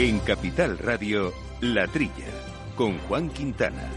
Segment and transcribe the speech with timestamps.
[0.00, 2.30] En Capital Radio, La Trilla,
[2.76, 3.90] con Juan Quintana.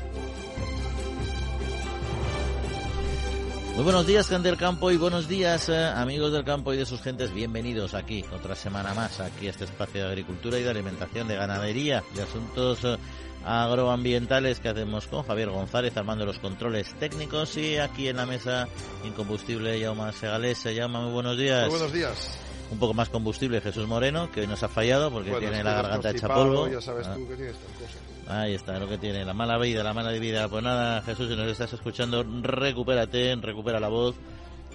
[3.76, 6.88] Muy buenos días, gente del campo, y buenos días, eh, amigos del campo y de
[6.88, 7.32] sus gentes.
[7.32, 11.36] Bienvenidos aquí, otra semana más, aquí a este espacio de agricultura y de alimentación, de
[11.36, 12.98] ganadería, de asuntos eh,
[13.46, 18.68] agroambientales que hacemos con Javier González, armando los controles técnicos, y aquí en la mesa,
[19.06, 20.64] incombustible, Jaume Segales.
[20.64, 21.70] Jaume, muy buenos días.
[21.70, 22.40] Muy buenos días.
[22.72, 25.74] Un poco más combustible Jesús Moreno, que hoy nos ha fallado porque Bueno, tiene la
[25.74, 26.68] garganta hecha polvo.
[26.70, 27.16] Ya sabes Ah.
[27.16, 27.98] tú que tienes estas cosas.
[28.28, 30.48] Ahí está, lo que tiene, la mala vida, la mala vida.
[30.48, 34.16] Pues nada, Jesús, si nos estás escuchando, recupérate, recupera la voz,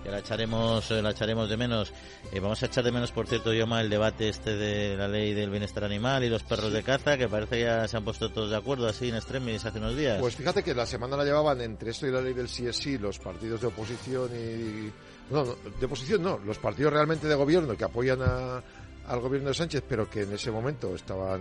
[0.05, 1.91] que la echaremos, eh, la echaremos de menos.
[2.33, 5.33] Eh, vamos a echar de menos, por cierto, Yoma, el debate este de la ley
[5.33, 8.29] del bienestar animal y los perros de caza, que parece que ya se han puesto
[8.31, 10.19] todos de acuerdo así en extremis hace unos días.
[10.21, 12.77] Pues fíjate que la semana la llevaban entre esto y la ley del sí es
[12.77, 14.93] sí los partidos de oposición y...
[15.31, 18.63] No, no, de oposición no, los partidos realmente de gobierno que apoyan a-
[19.09, 21.41] al gobierno de Sánchez, pero que en ese momento estaban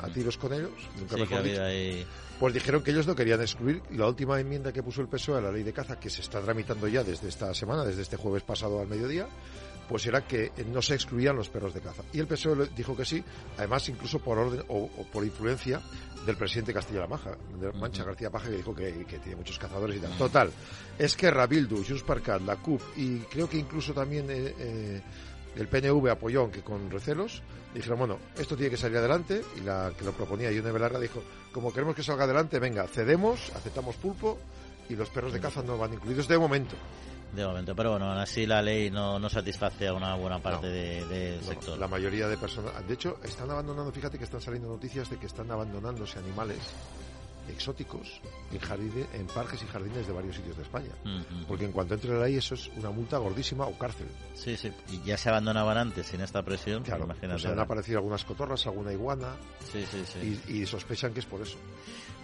[0.00, 2.06] a tiros con ellos, nunca sí, mejor dicho, ahí...
[2.38, 3.80] pues dijeron que ellos no querían excluir.
[3.92, 6.40] La última enmienda que puso el PSOE a la ley de caza, que se está
[6.42, 9.26] tramitando ya desde esta semana, desde este jueves pasado al mediodía,
[9.88, 12.02] pues era que no se excluían los perros de caza.
[12.12, 13.24] Y el PSOE dijo que sí,
[13.56, 15.80] además incluso por orden o, o por influencia
[16.26, 18.04] del presidente Castilla-La Mancha, de Mancha.
[18.04, 20.18] García Paja, que dijo que, que tiene muchos cazadores y tal.
[20.18, 20.50] Total,
[20.98, 25.02] es que Rabildu, Junts per Cat, la CUP y creo que incluso también eh, eh,
[25.56, 27.42] el PNV apoyó, aunque con recelos,
[27.74, 31.22] dijeron, bueno, esto tiene que salir adelante, y la que lo proponía, Ione Belarra, dijo,
[31.52, 34.38] como queremos que salga adelante, venga, cedemos, aceptamos pulpo,
[34.88, 36.76] y los perros de caza no van incluidos de momento.
[37.32, 40.66] De momento, pero bueno, aún así la ley no, no satisface a una buena parte
[40.68, 40.72] No.
[40.72, 41.78] de- del No, sector.
[41.78, 45.26] La mayoría de personas, de hecho, están abandonando, fíjate que están saliendo noticias de que
[45.26, 46.58] están abandonándose animales
[47.48, 50.90] exóticos en, jardines, en parques y jardines de varios sitios de España.
[51.46, 54.08] Porque en cuanto entre la ley eso es una multa gordísima o cárcel.
[54.34, 57.34] Sí, sí, y ya se abandonaban antes sin esta presión, Claro, imagínate.
[57.42, 59.36] pues han aparecido algunas cotorras, alguna iguana,
[59.72, 60.40] Sí, sí, sí.
[60.48, 61.56] y, y sospechan que es por eso.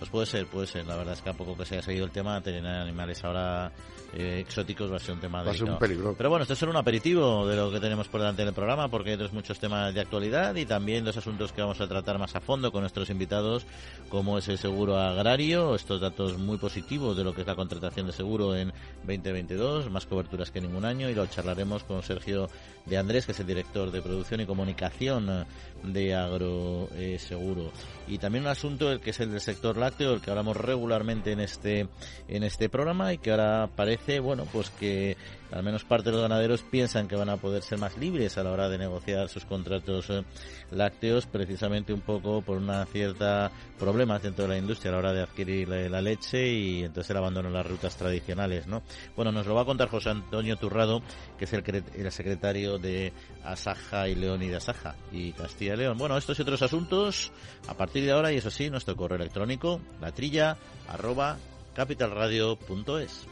[0.00, 0.86] Pues puede ser, puede ser.
[0.86, 3.70] La verdad es que a poco que se haya seguido el tema, tener animales ahora
[4.14, 6.14] eh, exóticos va a ser un tema Va a ser un peligro.
[6.16, 8.54] Pero bueno, esto es solo un aperitivo de lo que tenemos por delante en el
[8.54, 11.88] programa, porque hay otros muchos temas de actualidad y también los asuntos que vamos a
[11.88, 13.66] tratar más a fondo con nuestros invitados,
[14.08, 18.06] como es el seguro agrario, estos datos muy positivos de lo que es la contratación
[18.06, 18.72] de seguro en
[19.04, 22.48] 2022, más coberturas que ningún año, y lo charlaremos con Sergio
[22.86, 25.44] de Andrés, que es el director de producción y comunicación eh,
[25.84, 27.72] de Agroseguro.
[28.08, 31.32] Y también un asunto, el que es el del sector lácteo, el que hablamos regularmente
[31.32, 31.88] en este,
[32.28, 35.16] en este programa y que ahora parece, bueno, pues que
[35.52, 38.42] al menos parte de los ganaderos piensan que van a poder ser más libres a
[38.42, 40.24] la hora de negociar sus contratos eh,
[40.70, 45.12] lácteos, precisamente un poco por una cierta problemas dentro de la industria a la hora
[45.12, 48.82] de adquirir la, la leche y entonces el abandono de las rutas tradicionales, ¿no?
[49.14, 51.02] Bueno, nos lo va a contar José Antonio Turrado,
[51.38, 51.62] que es el,
[51.94, 53.12] el secretario de
[53.44, 55.98] Asaja y León y de Asaja y Castilla y León.
[55.98, 57.30] Bueno, estos y otros asuntos
[57.68, 60.56] a partir de ahora y eso sí, nuestro correo electrónico, latrilla
[60.88, 61.36] arroba
[61.74, 63.31] capitalradio.es.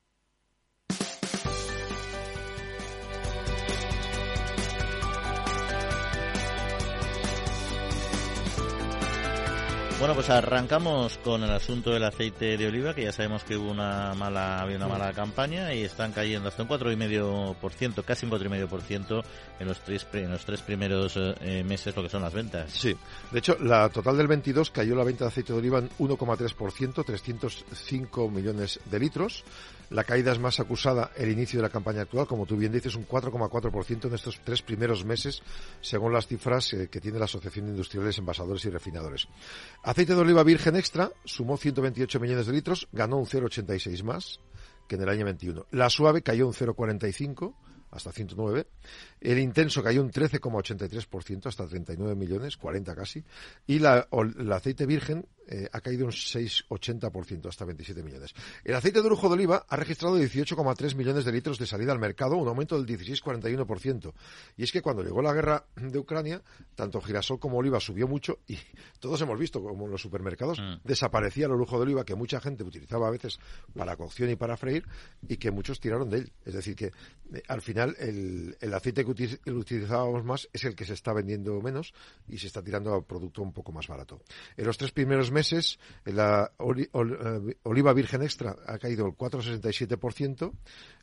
[10.01, 13.69] Bueno, pues arrancamos con el asunto del aceite de oliva, que ya sabemos que hubo
[13.69, 17.71] una mala, había una mala campaña y están cayendo hasta un cuatro y medio por
[17.71, 19.21] ciento, casi un cuatro y medio por ciento
[19.59, 22.71] en los tres en los tres primeros eh, meses lo que son las ventas.
[22.71, 22.97] Sí,
[23.29, 27.05] de hecho, la total del 22 cayó la venta de aceite de oliva en 1,3%,
[27.05, 29.43] 305 millones de litros.
[29.91, 32.95] La caída es más acusada el inicio de la campaña actual, como tú bien dices,
[32.95, 35.43] un 4,4% en estos tres primeros meses,
[35.81, 39.27] según las cifras eh, que tiene la Asociación de Industriales, Envasadores y Refinadores.
[39.83, 44.39] Aceite de oliva virgen extra sumó 128 millones de litros, ganó un 0,86 más
[44.87, 45.65] que en el año 21.
[45.71, 47.53] La suave cayó un 0,45
[47.91, 48.67] hasta 109.
[49.19, 53.23] El intenso cayó un 13,83% hasta 39 millones, 40 casi.
[53.67, 58.33] Y la, el aceite virgen eh, ha caído un 6,80% hasta 27 millones.
[58.63, 61.99] El aceite de lujo de oliva ha registrado 18,3 millones de litros de salida al
[61.99, 64.13] mercado, un aumento del 16,41%.
[64.57, 66.41] Y es que cuando llegó la guerra de Ucrania,
[66.75, 68.57] tanto girasol como oliva subió mucho y
[68.99, 70.81] todos hemos visto como en los supermercados Mm.
[70.83, 73.39] desaparecía el lujo de oliva que mucha gente utilizaba a veces
[73.75, 74.85] para cocción y para freír
[75.27, 76.31] y que muchos tiraron de él.
[76.45, 76.91] Es decir, que
[77.33, 77.95] eh, al final final
[78.59, 81.93] el, aceite que utilizábamos más es el que se está vendiendo menos
[82.27, 84.21] y se está tirando a producto un poco más barato.
[84.57, 90.51] En los tres primeros meses, la eh, oliva virgen extra ha caído el 4,67%,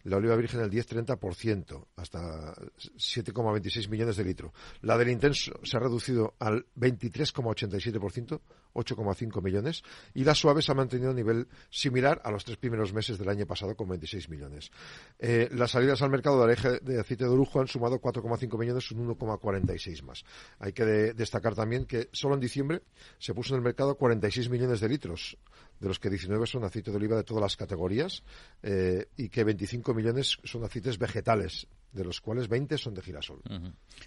[0.04, 4.52] la oliva virgen el 10,30%, hasta 7,26 millones de litros.
[4.82, 8.40] La del intenso se ha reducido al 23,87%,
[8.74, 9.82] 8,5 millones,
[10.14, 13.28] y la suave se ha mantenido a nivel similar a los tres primeros meses del
[13.28, 14.70] año pasado, con 26 millones.
[15.18, 18.90] Eh, las salidas al mercado del eje de aceite de lujo han sumado 4,5 millones,
[18.90, 20.24] un 1,46 más.
[20.58, 22.82] Hay que destacar también que solo en diciembre
[23.18, 25.38] se puso en el mercado 46 millones de litros,
[25.80, 28.22] de los que 19 son aceite de oliva de todas las categorías
[28.62, 33.40] eh, y que 25 millones son aceites vegetales, de los cuales 20 son de girasol.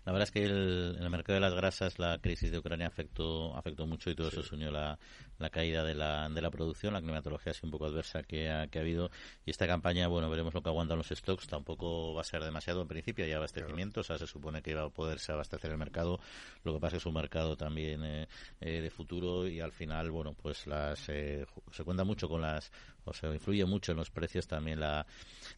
[0.06, 2.88] La verdad es que el, en el mercado de las grasas la crisis de Ucrania
[2.88, 5.00] afectó, afectó mucho y todo eso se unió la,
[5.40, 8.68] la caída de la, de la producción, la climatología así un poco adversa que ha,
[8.68, 9.10] que ha habido.
[9.46, 12.82] Y esta campaña, bueno, veremos lo que aguantan los stocks, tampoco va a ser demasiado
[12.82, 16.20] en principio, hay abastecimiento, o sea, se supone que va a poderse abastecer el mercado,
[16.64, 18.28] lo que pasa es que es un mercado también eh,
[18.60, 22.72] eh, de futuro y al final, bueno, pues las eh, se cuenta mucho con las
[23.06, 25.06] o sea, influye mucho en los precios también la,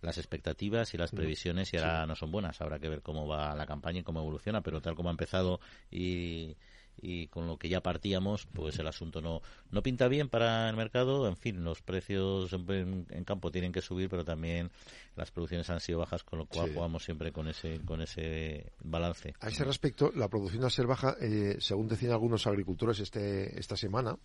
[0.02, 2.60] las expectativas y las previsiones y ahora no son buenas.
[2.62, 5.60] Habrá que ver cómo va la campaña y cómo evoluciona, pero tal como ha empezado
[5.92, 6.56] y
[7.02, 9.42] y con lo que ya partíamos, pues el asunto no,
[9.72, 11.28] no pinta bien para el mercado.
[11.28, 14.72] En fin, los precios en, campo tienen que subir, pero también
[15.16, 19.34] las producciones han sido bajas, con lo cual jugamos siempre con ese, con ese balance.
[19.40, 23.76] A ese respecto, la producción a ser baja, eh, según decían algunos agricultores este, esta
[23.76, 24.18] semana,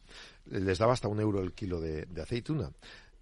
[0.46, 2.70] les daba hasta un euro el kilo de, aceituna.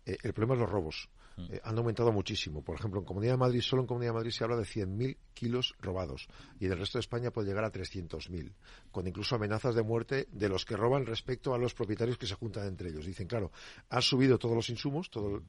[0.06, 1.08] Eh, el problema es los robos.
[1.37, 1.43] Mm.
[1.50, 2.62] Eh, han aumentado muchísimo.
[2.62, 5.17] Por ejemplo, en Comunidad de Madrid, solo en Comunidad de Madrid se habla de 100.000
[5.35, 8.53] kilos robados y en el resto de España puede llegar a 300.000,
[8.91, 12.37] con incluso amenazas de muerte de los que roban respecto a los propietarios que se
[12.37, 13.05] juntan entre ellos.
[13.05, 13.50] Dicen, claro,
[13.91, 15.43] han subido todos los insumos, todos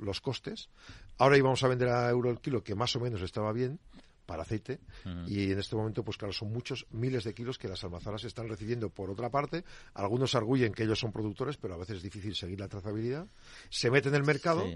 [0.00, 0.70] los costes,
[1.18, 3.80] ahora íbamos a vender a euro el kilo, que más o menos estaba bien,
[4.28, 4.78] para aceite.
[5.26, 8.46] Y en este momento pues claro son muchos miles de kilos que las almazaras están
[8.46, 9.64] recibiendo por otra parte.
[9.94, 13.26] Algunos arguyen que ellos son productores pero a veces es difícil seguir la trazabilidad.
[13.70, 14.66] Se mete en el mercado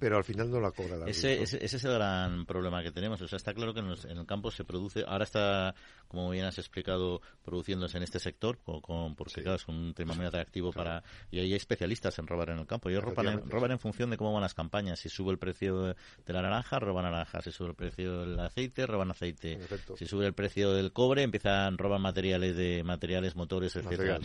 [0.00, 3.22] pero al final no la cobra la ese, ese, es el gran problema que tenemos.
[3.22, 5.76] O sea está claro que en, el campo se produce ahora está
[6.08, 10.26] como bien has explicado produciéndose en este sector con, porque claro es un tema muy
[10.26, 12.88] atractivo para y hay especialistas en robar en el campo.
[12.88, 14.98] Ellos roban en, roban en función de cómo van las campañas.
[14.98, 15.94] Si sube el precio
[16.26, 17.40] de la naranja roban naranja.
[17.42, 19.58] Si sube el precio del aceite roban aceite.
[19.96, 24.18] Si sube el precio del cobre, empiezan roban materiales de materiales, motores, etcétera.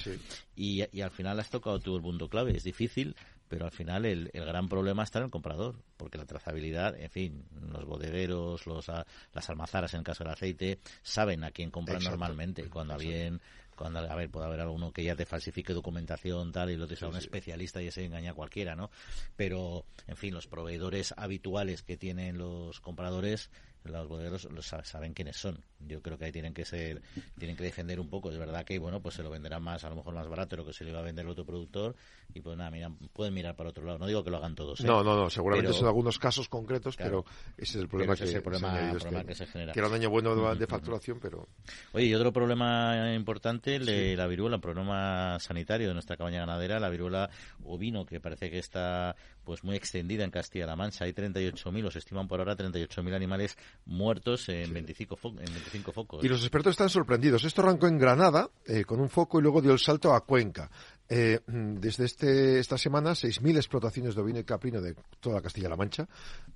[0.56, 2.56] y, y, al final has tocado todo el punto clave.
[2.56, 3.16] Es difícil,
[3.48, 7.10] pero al final el, el, gran problema está en el comprador, porque la trazabilidad, en
[7.10, 12.04] fin, los bodegueros, los, las almazaras en el caso del aceite, saben a quién compran
[12.04, 12.70] normalmente.
[12.70, 13.42] Cuando alguien
[13.78, 16.96] cuando a ver puede haber alguno que ya te falsifique documentación tal y lo te
[16.96, 18.90] sea un especialista y se engaña a cualquiera no
[19.36, 23.52] pero en fin los proveedores habituales que tienen los compradores
[23.90, 25.60] los bodegueros los saben quiénes son.
[25.80, 27.02] Yo creo que ahí tienen que ser,
[27.38, 28.32] tienen que defender un poco.
[28.32, 30.64] Es verdad que, bueno, pues se lo venderán más, a lo mejor más barato de
[30.64, 31.96] lo que se le iba a vender el otro productor
[32.34, 32.72] y pues nada,
[33.14, 34.00] pueden mirar para otro lado.
[34.00, 34.80] No digo que lo hagan todos.
[34.82, 34.84] ¿eh?
[34.84, 37.26] No, no, no, seguramente son algunos casos concretos, pero
[37.58, 39.74] ese es el problema, que, es el problema, que, se genera.
[39.74, 41.48] Que era un año bueno de, facturación, pero...
[41.94, 46.90] Oye, y otro problema importante, la viruela, un problema sanitario de nuestra cabaña ganadera, la
[46.90, 47.30] viruela
[47.64, 49.16] ovino, que parece que está
[49.48, 51.06] pues muy extendida en Castilla-La Mancha.
[51.06, 56.22] Hay 38.000, los estiman por ahora 38.000 animales muertos en, 25 en 25 focos.
[56.26, 57.46] Y los expertos están sorprendidos.
[57.46, 60.70] Esto arrancó en Granada eh, con un foco y luego dio el salto a Cuenca.
[61.10, 66.08] Eh, desde este, esta semana, 6.000 explotaciones de ovino y caprino de toda Castilla-La Mancha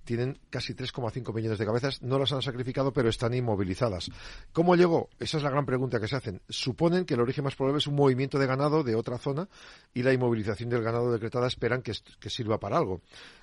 [0.04, 2.02] tienen casi 3,5 millones de cabezas.
[2.02, 4.10] No las han sacrificado, pero están inmovilizadas.
[4.52, 5.10] ¿Cómo llegó?
[5.20, 6.42] Esa es la gran pregunta que se hacen.
[6.50, 9.48] Suponen que el origen más probable es un movimiento de ganado de otra zona
[9.94, 11.94] y la inmovilización del ganado decretada esperan que,
[12.30, 13.02] sirva para algo.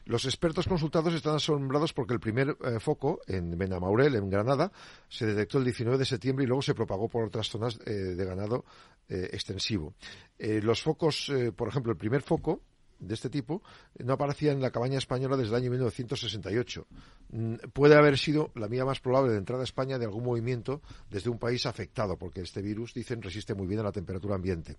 [0.08, 4.72] Los expertos consultados están asombrados porque el primer eh, foco en Benamaurel, en Granada,
[5.06, 8.24] se detectó el 19 de septiembre y luego se propagó por otras zonas eh, de
[8.24, 8.64] ganado
[9.10, 9.94] extensivo.
[10.38, 12.62] los focos eh, por ejemplo, el primer foco
[12.98, 13.62] de este tipo
[13.98, 16.86] no aparecía en la cabaña española desde el año 1968.
[17.30, 20.82] Mm, puede haber sido la mía más probable de entrada a España de algún movimiento
[21.10, 24.76] desde un país afectado, porque este virus, dicen, resiste muy bien a la temperatura ambiente.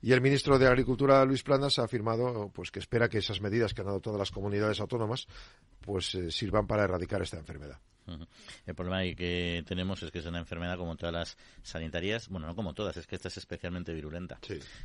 [0.00, 3.74] Y el ministro de Agricultura, Luis Planas, ha afirmado pues, que espera que esas medidas
[3.74, 5.26] que han dado todas las comunidades autónomas
[5.80, 7.78] pues, eh, sirvan para erradicar esta enfermedad.
[8.66, 12.54] El problema que tenemos es que es una enfermedad como todas las sanitarias, bueno, no
[12.54, 14.38] como todas, es que esta es especialmente virulenta.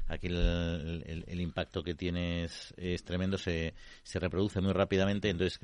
[0.07, 5.59] Aquí el, impacto que tiene es, tremendo, se, se, reproduce muy rápidamente, entonces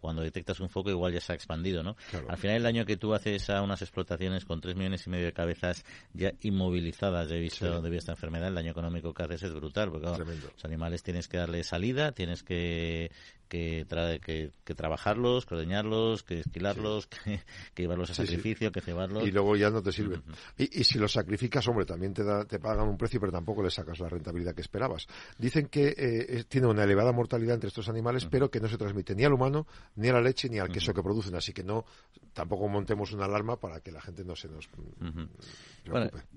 [0.00, 1.96] cuando detectas un foco igual ya se ha expandido, ¿no?
[2.28, 5.26] Al final el daño que tú haces a unas explotaciones con tres millones y medio
[5.26, 9.90] de cabezas ya inmovilizadas debido, a esta enfermedad, el daño económico que haces es brutal,
[9.90, 13.10] porque los animales tienes que darle salida, tienes que
[13.48, 13.86] que,
[14.24, 17.40] que, que, trabajarlos, que ordeñarlos, que esquilarlos, que,
[17.76, 19.26] llevarlos a sacrificio, que llevarlos.
[19.26, 20.22] Y luego ya no te sirven.
[20.56, 23.62] y, y, si los sacrificas, hombre, también te, da, te pagan un precio, pero tampoco
[23.62, 25.06] le sacas la rentabilidad que esperabas.
[25.38, 29.14] Dicen que eh, tiene una elevada mortalidad entre estos animales, pero que no se transmite
[29.14, 31.34] ni al humano, ni a la leche, ni al queso que producen.
[31.34, 31.84] Así que no,
[32.32, 34.68] tampoco montemos una alarma para que la gente no se nos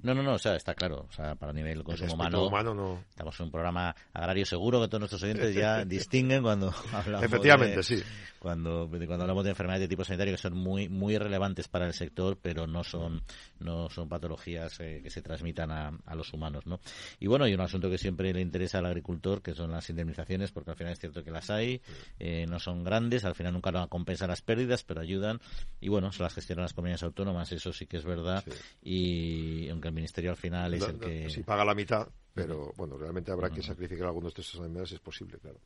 [0.03, 1.05] no, no, no, o sea, está claro.
[1.09, 3.03] O sea, para nivel consumo humano, humano no...
[3.09, 6.73] estamos en un programa agrario seguro que todos nuestros oyentes ya distinguen cuando
[7.05, 8.01] hablamos Efectivamente, sí.
[8.39, 11.93] Cuando, cuando hablamos de enfermedades de tipo sanitario que son muy muy relevantes para el
[11.93, 13.21] sector, pero no son
[13.59, 16.79] no son patologías eh, que se transmitan a, a, los humanos, ¿no?
[17.19, 20.51] Y bueno, hay un asunto que siempre le interesa al agricultor, que son las indemnizaciones,
[20.51, 21.81] porque al final es cierto que las hay,
[22.17, 25.39] eh, no son grandes, al final nunca compensar las pérdidas, pero ayudan.
[25.79, 28.43] Y bueno, se las gestionan las comunidades autónomas, eso sí que es verdad.
[28.81, 31.29] Y aunque el ministerio al final es el que.
[31.29, 34.95] Si paga la mitad, pero bueno, realmente habrá que sacrificar algunos de estos animales si
[34.95, 35.59] es posible, claro.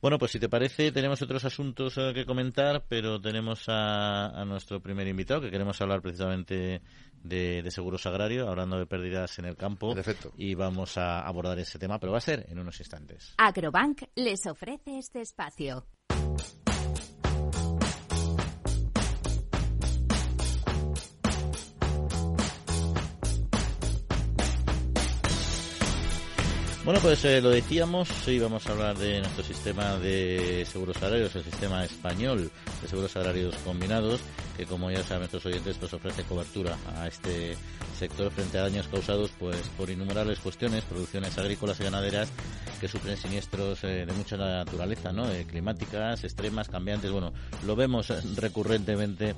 [0.00, 4.80] Bueno, pues si te parece, tenemos otros asuntos eh, que comentar, pero tenemos a, nuestro
[4.80, 6.82] primer invitado que queremos hablar precisamente
[7.22, 9.94] de, de, seguros agrarios, hablando de pérdidas en el campo.
[10.36, 13.34] Y vamos a abordar ese tema, pero va a ser en unos instantes.
[13.36, 15.86] Agrobank les ofrece este espacio.
[26.84, 31.36] Bueno, pues eh, lo decíamos, sí, vamos a hablar de nuestro sistema de seguros agrarios,
[31.36, 34.20] el sistema español de seguros agrarios combinados,
[34.60, 37.56] que como ya saben nuestros oyentes, pues ofrece cobertura a este
[37.98, 42.28] sector frente a daños causados pues por innumerables cuestiones, producciones agrícolas y ganaderas
[42.80, 45.30] que sufren siniestros eh, de mucha naturaleza, ¿no?
[45.30, 47.10] Eh, climáticas, extremas, cambiantes.
[47.10, 47.32] Bueno,
[47.66, 49.34] lo vemos recurrentemente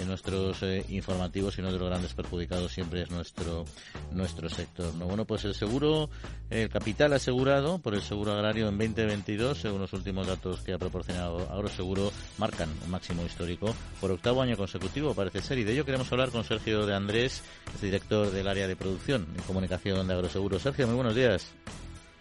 [0.00, 3.64] en nuestros informativos y uno de los grandes perjudicados siempre es nuestro
[4.12, 4.94] nuestro sector.
[4.94, 5.06] ¿no?
[5.06, 6.08] Bueno, pues el seguro,
[6.50, 10.74] el capital capital asegurado por el seguro agrario en 2022, según los últimos datos que
[10.74, 15.58] ha proporcionado Agroseguro, marcan un máximo histórico por octavo año consecutivo, parece ser.
[15.58, 17.44] Y de ello queremos hablar con Sergio de Andrés,
[17.82, 20.58] director del área de producción y comunicación de Agroseguro.
[20.58, 21.54] Sergio, muy buenos días.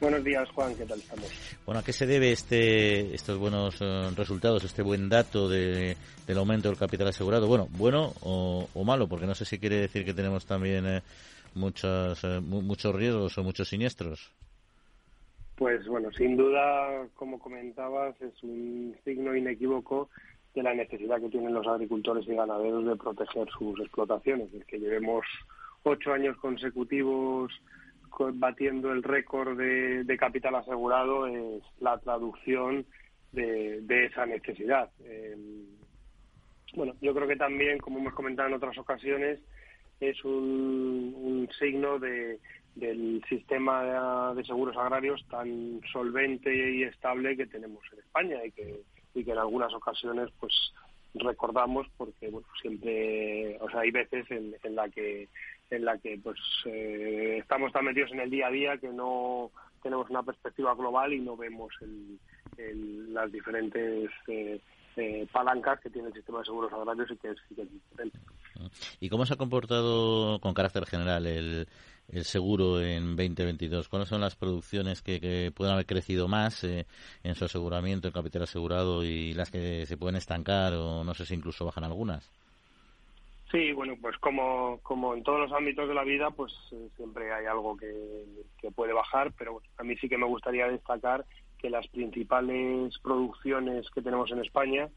[0.02, 0.76] Buenos días, Juan.
[0.76, 1.32] ¿Qué tal estamos?
[1.66, 5.96] Bueno, ¿a qué se debe este, estos buenos eh, resultados, este buen dato de,
[6.28, 7.48] del aumento del capital asegurado?
[7.48, 11.02] Bueno, bueno o, malo, porque no sé si quiere decir que tenemos también eh,
[11.56, 14.34] muchos, eh, muchos riesgos o muchos siniestros.
[15.56, 20.10] Pues bueno, sin duda, como comentabas, es un signo inequívoco
[20.54, 24.54] de la necesidad que tienen los agricultores y ganaderos de proteger sus explotaciones.
[24.54, 25.26] El que llevemos
[25.84, 27.52] ocho años consecutivos
[28.36, 32.86] batiendo el récord de, capital asegurado es la traducción
[33.32, 34.92] de, esa necesidad.
[35.04, 35.36] Eh,
[36.76, 39.40] bueno, yo creo que también, como hemos comentado en otras ocasiones,
[40.00, 42.40] es un signo de,
[42.76, 48.82] del sistema de seguros agrarios tan solvente y estable que tenemos en España y que,
[49.14, 50.54] y que en algunas ocasiones pues
[51.16, 55.30] recordamos porque bueno, siempre o sea hay veces en, en la que
[55.70, 59.52] en la que pues eh, estamos tan metidos en el día a día que no
[59.82, 64.60] tenemos una perspectiva global y no vemos el, las diferentes eh,
[64.96, 67.72] eh, palancas que tiene el sistema de seguros agrarios y que es, y que es
[67.72, 68.18] diferente.
[69.00, 71.68] ¿Y cómo se ha comportado con carácter general el,
[72.10, 73.90] el seguro en 2022?
[73.90, 76.86] ¿Cuáles son las producciones que, pueden haber crecido más eh,
[77.24, 81.26] en su aseguramiento, en capital asegurado, y las que se pueden estancar o no sé
[81.26, 82.32] si incluso bajan algunas?
[83.52, 87.32] Sí, bueno, pues como, como en todos los ámbitos de la vida, pues eh, siempre
[87.32, 88.26] hay algo que,
[88.60, 91.24] que puede bajar, pero a mí sí que me gustaría destacar
[91.60, 94.90] que las principales producciones que tenemos en España,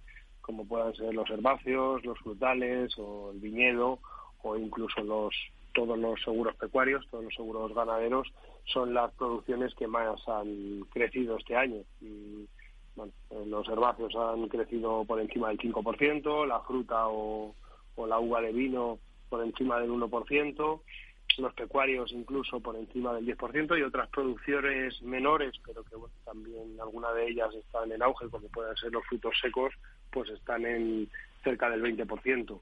[0.46, 3.98] como puedan ser los herbáceos, los frutales o el viñedo
[4.42, 5.34] o incluso los
[5.74, 8.32] todos los seguros pecuarios, todos los seguros ganaderos,
[8.64, 11.82] son las producciones que más han crecido este año.
[12.00, 12.48] Y,
[12.94, 13.12] bueno,
[13.44, 17.54] los herbáceos han crecido por encima del 5%, la fruta o,
[18.08, 18.98] la uva de vino
[19.28, 20.80] por encima del 1%,
[21.38, 27.14] los pecuarios incluso por encima del 10% y otras producciones menores, pero que también algunas
[27.14, 29.74] de ellas están en auge, como pueden ser los frutos secos,
[30.10, 31.08] pues están en
[31.42, 32.60] cerca del 20%.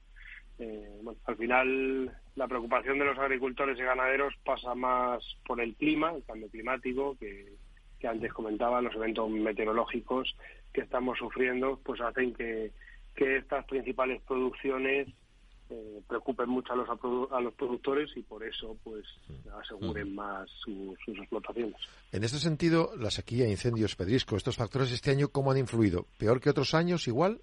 [0.57, 5.75] Eh, bueno, al final la preocupación de los agricultores y ganaderos pasa más por el
[5.75, 7.53] clima, el cambio climático, que,
[8.07, 10.37] antes comentaba, los eventos meteorológicos
[10.71, 12.71] que estamos sufriendo, pues hacen que,
[13.15, 15.07] estas principales producciones
[15.69, 16.87] eh, preocupen mucho a los,
[17.31, 19.05] a los productores y por eso pues
[19.59, 21.75] aseguren más sus explotaciones.
[22.11, 26.05] En este sentido, la sequía, incendios, pedrisco, estos factores este año, ¿cómo han influido?
[26.19, 27.39] ¿Peor que otros años, igual?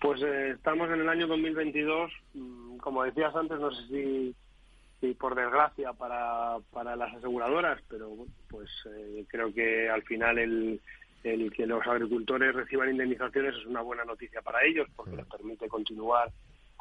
[0.00, 4.34] Pues eh, estamos en el año 2022, mm, como decías antes, no sé si,
[5.00, 8.10] si por desgracia para, para las aseguradoras, pero
[8.48, 10.80] pues eh, creo que al final el,
[11.24, 15.68] el que los agricultores reciban indemnizaciones es una buena noticia para ellos porque les permite
[15.68, 16.30] continuar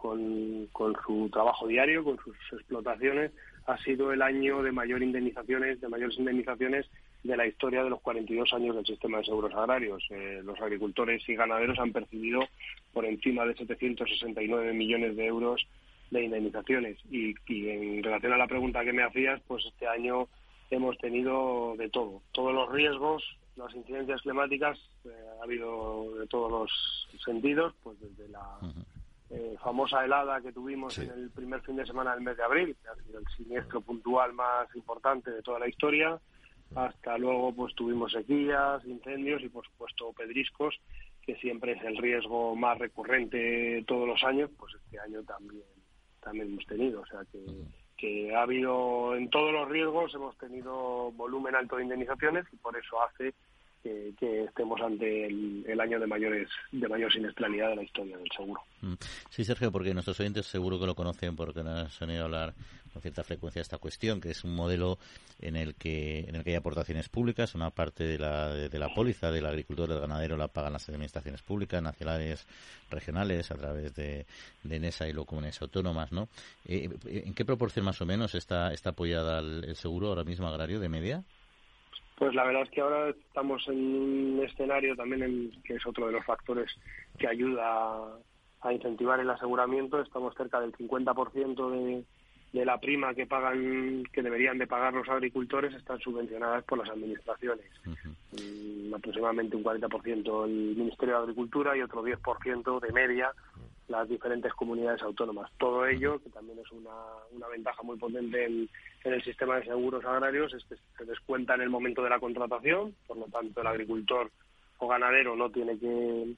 [0.01, 3.31] con, con su trabajo diario, con sus explotaciones.
[3.65, 6.89] Ha sido el año de mayor indemnizaciones, de mayores indemnizaciones
[7.23, 10.03] de la historia de los 42 años del sistema de seguros agrarios.
[10.09, 12.41] Eh, los agricultores y ganaderos han percibido
[12.93, 15.67] por encima de 769 millones de euros
[16.11, 16.97] de indemnizaciones.
[17.11, 20.27] Y, y, en relación a la pregunta que me hacías, pues este año
[20.71, 23.23] hemos tenido de todo, todos los riesgos,
[23.57, 28.59] las incidencias climáticas, eh, ha habido de todos los sentidos, pues desde la
[29.31, 32.75] eh, famosa helada que tuvimos en el primer fin de semana del mes de abril,
[32.81, 36.19] que ha sido el siniestro puntual más importante de toda la historia,
[36.75, 40.75] hasta luego pues tuvimos sequías, incendios y por supuesto pedriscos,
[41.21, 45.63] que siempre es el riesgo más recurrente todos los años, pues este año también
[46.21, 47.39] también hemos tenido, o sea que,
[47.97, 52.75] que ha habido en todos los riesgos hemos tenido volumen alto de indemnizaciones y por
[52.75, 53.33] eso hace
[53.83, 58.61] que, estemos ante el, año de mayores de mayor siniestralidad de la historia del seguro.
[58.81, 58.93] Mm.
[59.29, 62.53] Sí, Sergio, porque nuestros oyentes seguro que lo conocen porque nos han oído hablar
[62.91, 64.97] con cierta frecuencia de esta cuestión, que es un modelo
[65.39, 68.93] en el que en el que hay aportaciones públicas, una parte de la, de, la
[68.93, 72.47] póliza del agricultor del ganadero la pagan las administraciones públicas, nacionales,
[72.89, 74.25] regionales, a través de,
[74.63, 76.29] de NESA y comunes autónomas, ¿no?
[76.65, 80.79] Eh, ¿En qué proporción más o menos está, está apoyada el seguro ahora mismo agrario
[80.79, 81.23] de media?
[82.19, 86.07] Pues la verdad es que ahora estamos en un escenario también en, que es otro
[86.07, 86.69] de los factores
[87.17, 88.19] que ayuda
[88.61, 90.01] a, incentivar el aseguramiento.
[90.01, 92.03] Estamos cerca del 50% de,
[92.51, 96.89] de la prima que pagan, que deberían de pagar los agricultores, están subvencionadas por las
[96.89, 97.65] administraciones.
[97.85, 103.31] Mm, aproximadamente un 40% el Ministerio de Agricultura y otro 10% de media
[103.89, 105.51] las diferentes comunidades autónomas.
[105.57, 106.95] Todo ello, que también es una,
[107.31, 108.69] una ventaja muy potente en,
[109.03, 112.95] el sistema de seguros agrarios, es que se descuenta en el momento de la contratación,
[113.07, 114.31] por lo tanto el agricultor
[114.77, 116.35] o ganadero no tiene que,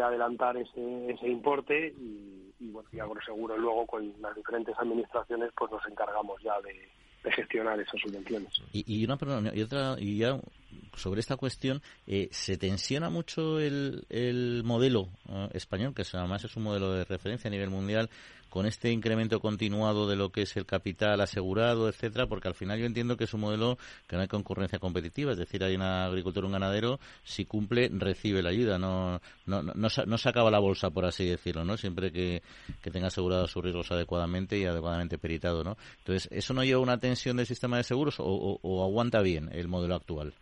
[0.00, 5.70] adelantar ese, ese importe y, y, bueno, y Agroseguro luego con las diferentes administraciones pues
[5.70, 6.90] nos encargamos ya de,
[7.32, 8.52] gestionar esas subvenciones.
[8.72, 9.18] Y, una
[9.54, 10.40] y otra y ya
[10.96, 16.56] sobre esta cuestión, eh, ¿se tensiona mucho el, el modelo eh, español, que además es
[16.56, 18.10] un modelo de referencia a nivel mundial,
[18.56, 22.26] con este incremento continuado de lo que es el capital asegurado, etcétera?
[22.26, 23.76] Porque al final yo entiendo que es un modelo
[24.08, 27.90] que no hay concurrencia competitiva, es decir, hay un agricultor o un ganadero, si cumple,
[27.92, 31.76] recibe la ayuda, no, no, no, no, se acaba la bolsa, por así decirlo, ¿no?
[31.76, 32.40] Siempre que,
[32.80, 35.76] que tenga asegurado sus riesgos adecuadamente y adecuadamente peritado, ¿no?
[35.98, 38.24] Entonces, ¿eso no lleva una tensión del sistema de seguros o,
[38.62, 40.32] o aguanta bien el modelo actual?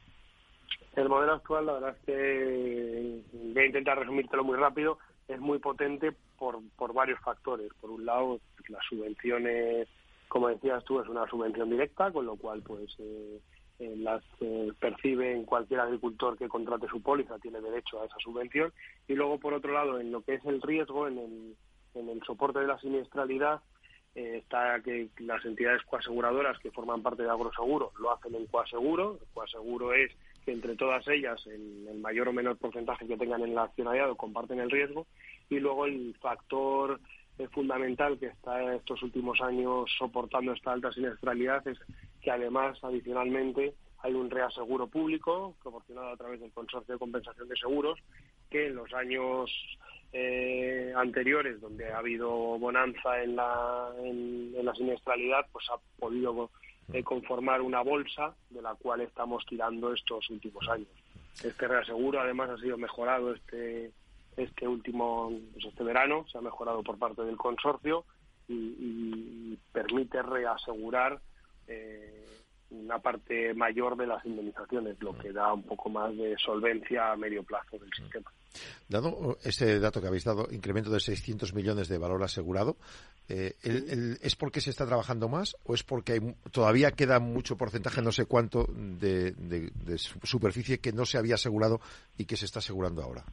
[0.94, 4.98] El modelo actual, la verdad es que voy a intentar resumírtelo muy rápido,
[5.28, 7.72] es muy potente por, por varios factores.
[7.80, 9.88] Por un lado, las subvenciones,
[10.28, 13.40] como decías tú, es una subvención directa, con lo cual pues eh,
[13.78, 18.16] eh, las eh, percibe en cualquier agricultor que contrate su póliza, tiene derecho a esa
[18.18, 18.72] subvención.
[19.08, 21.56] Y luego, por otro lado, en lo que es el riesgo, en el,
[21.94, 23.60] en el soporte de la siniestralidad,
[24.14, 29.18] está que las entidades coaseguradoras que forman parte de Agroseguro lo hacen en coaseguro.
[29.20, 30.12] El coaseguro es
[30.44, 34.16] que entre todas ellas, en el mayor o menor porcentaje que tengan en el accionariado,
[34.16, 35.06] comparten el riesgo.
[35.48, 37.00] Y luego el factor
[37.38, 41.78] eh, fundamental que está estos últimos años soportando esta alta siniestralidad es
[42.22, 47.56] que además, adicionalmente, hay un reaseguro público proporcionado a través del Consorcio de Compensación de
[47.56, 47.98] Seguros
[48.50, 49.50] que en los años
[50.12, 56.50] eh, anteriores, donde ha habido bonanza en la, en la siniestralidad, pues ha podido
[57.04, 60.88] conformar una bolsa de la cual estamos tirando estos últimos años.
[61.42, 63.92] Este reaseguro además ha sido mejorado este
[64.36, 68.04] este último pues este verano, se ha mejorado por parte del consorcio
[68.48, 71.20] y, permite reasegurar
[71.66, 72.26] eh,
[72.70, 77.16] una parte mayor de las indemnizaciones, lo que da un poco más de solvencia a
[77.16, 78.30] medio plazo del sistema.
[78.88, 82.76] Dado este dato que habéis dado, incremento de 600 millones de valor asegurado,
[83.28, 83.54] eh,
[84.20, 88.26] ¿es porque se está trabajando más o es porque todavía queda mucho porcentaje, no sé
[88.26, 89.34] cuánto, de,
[90.22, 91.80] superficie que no se había asegurado
[92.18, 93.24] y que se está asegurando ahora?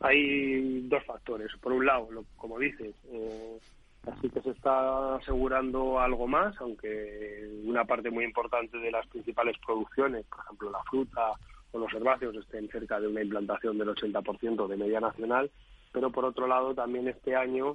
[0.00, 1.50] Hay dos factores.
[1.60, 3.58] Por un lado, como dices, eh,
[4.06, 9.56] así que se está asegurando algo más, aunque una parte muy importante de las principales
[9.64, 11.32] producciones, por ejemplo la fruta
[11.72, 15.50] o los herbáceos, estén cerca de una implantación del 80% de media nacional,
[15.92, 17.74] pero por otro lado también este año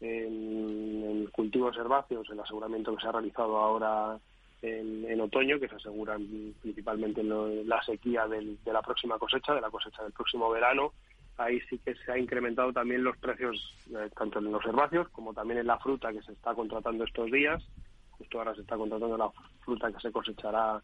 [0.00, 4.18] en, cultivos herbáceos, el aseguramiento que se ha realizado ahora
[4.62, 9.70] en, otoño, que se aseguran principalmente en la sequía de la próxima cosecha, de la
[9.70, 10.92] cosecha del próximo verano,
[11.36, 15.34] ahí sí que se ha incrementado también los precios, eh, tanto en los herbáceos como
[15.34, 17.62] también en la fruta que se está contratando estos días.
[18.10, 19.30] Justo ahora se está contratando la
[19.64, 20.80] fruta que se cosechará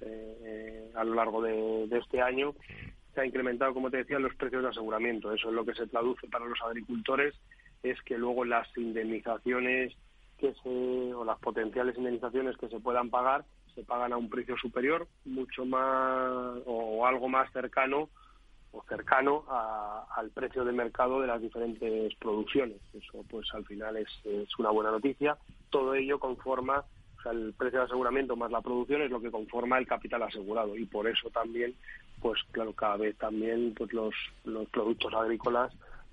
[0.00, 2.54] eh, a lo largo de, este año
[3.14, 5.32] se ha incrementado, como te decía, los precios de aseguramiento.
[5.32, 7.34] Eso es lo que se traduce para los agricultores,
[7.82, 9.92] es que luego las indemnizaciones
[10.38, 14.56] que se, o las potenciales indemnizaciones que se puedan pagar se pagan a un precio
[14.56, 18.08] superior, mucho más o algo más cercano
[18.72, 19.44] o cercano
[20.16, 22.78] al precio de mercado de las diferentes producciones.
[22.94, 24.08] Eso, pues, al final es,
[24.58, 25.36] una buena noticia.
[25.70, 26.84] Todo ello conforma,
[27.18, 30.22] o sea, el precio de aseguramiento más la producción es lo que conforma el capital
[30.22, 31.74] asegurado y por eso también,
[32.20, 35.72] pues, claro, cada vez también, pues, los, los productos agrícolas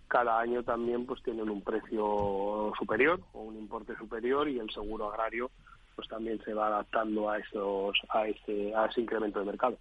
[0.09, 5.11] cada año también pues tienen un precio superior o un importe superior y el seguro
[5.11, 5.51] agrario
[5.99, 9.77] pues también se va adaptando a esos a ese a ese incremento de mercado.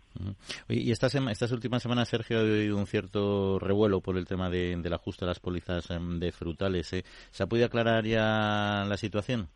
[0.69, 4.75] y estas estas últimas semanas Sergio ha habido un cierto revuelo por el tema de,
[4.77, 6.93] del ajuste a las pólizas em, de frutales.
[6.93, 7.05] ¿eh?
[7.31, 9.47] ¿Se ha podido aclarar ya la situación?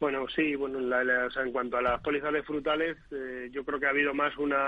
[0.00, 3.90] Bueno, sí, bueno, en cuanto a las pólizas de frutales, eh, yo creo que ha
[3.90, 4.66] habido más una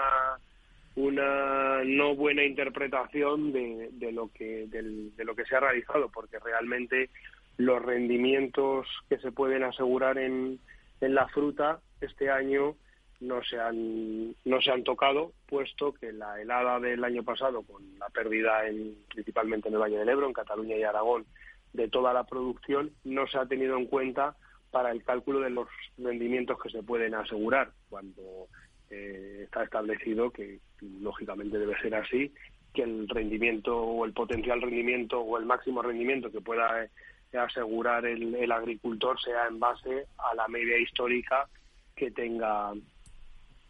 [0.97, 6.39] una no buena interpretación de, de lo que de lo que se ha realizado, porque
[6.39, 7.09] realmente
[7.57, 10.59] los rendimientos que se pueden asegurar en,
[11.01, 12.77] en la fruta este año
[13.21, 17.83] no se han no se han tocado puesto que la helada del año pasado con
[17.99, 21.25] la pérdida en, principalmente en el Valle del Ebro en Cataluña y Aragón
[21.73, 24.37] de toda la producción no se ha tenido en cuenta
[24.71, 28.49] para el cálculo de los rendimientos que se pueden asegurar cuando
[28.91, 30.61] eh, está establecido que
[31.01, 32.33] lógicamente debe ser así
[32.75, 36.87] que el rendimiento o el potencial rendimiento o el máximo rendimiento que pueda
[37.33, 41.49] asegurar el, agricultor sea en base a la media histórica
[41.95, 42.73] que tenga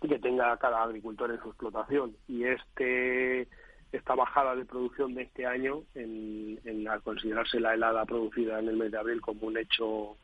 [0.00, 2.16] que tenga cada agricultor en su explotación.
[2.28, 3.48] Y este
[3.92, 8.68] esta bajada de producción de este año en, en al considerarse la helada producida en
[8.68, 10.16] el mes de abril como un hecho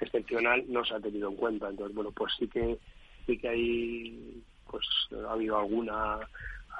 [0.00, 1.68] excepcional no se ha tenido en cuenta.
[1.68, 2.78] Entonces bueno pues sí que
[3.26, 4.86] sí que hay pues
[5.26, 6.18] ha habido alguna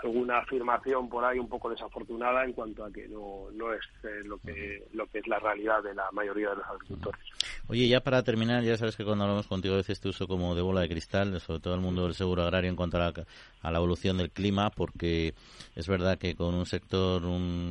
[0.02, 4.22] alguna afirmación por ahí un poco desafortunada en cuanto a que no, no es eh,
[4.24, 7.20] lo que lo que es la realidad de la mayoría de los agricultores.
[7.68, 10.54] Oye, ya para terminar, ya sabes que cuando hablamos contigo a veces te uso como
[10.54, 13.12] de bola de cristal, sobre todo el mundo del seguro agrario en cuanto a la,
[13.62, 15.34] a la evolución del clima, porque
[15.74, 17.22] es verdad que con un sector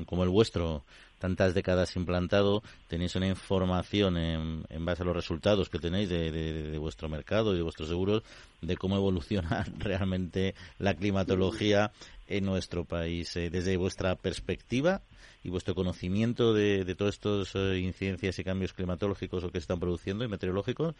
[0.06, 0.84] como el vuestro,
[1.20, 6.32] tantas décadas implantado, tenéis una información en, en base a los resultados que tenéis de,
[6.32, 8.24] de, vuestro mercado y de vuestros seguros,
[8.62, 11.92] de cómo evoluciona realmente la climatología
[12.32, 13.36] en nuestro país.
[13.36, 15.02] Eh, desde vuestra perspectiva
[15.44, 19.80] y vuestro conocimiento de, de todas estas eh, incidencias y cambios climatológicos o que están
[19.80, 20.96] produciendo y meteorológicos,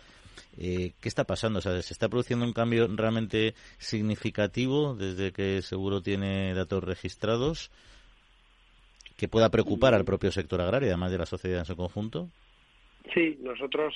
[0.58, 1.62] eh, ¿qué está pasando?
[1.62, 7.72] ¿Se está produciendo un cambio realmente significativo desde que seguro tiene datos registrados?
[9.18, 12.28] que pueda preocupar al propio sector agrario, además de la sociedad en su conjunto?
[13.14, 13.94] Sí, nosotros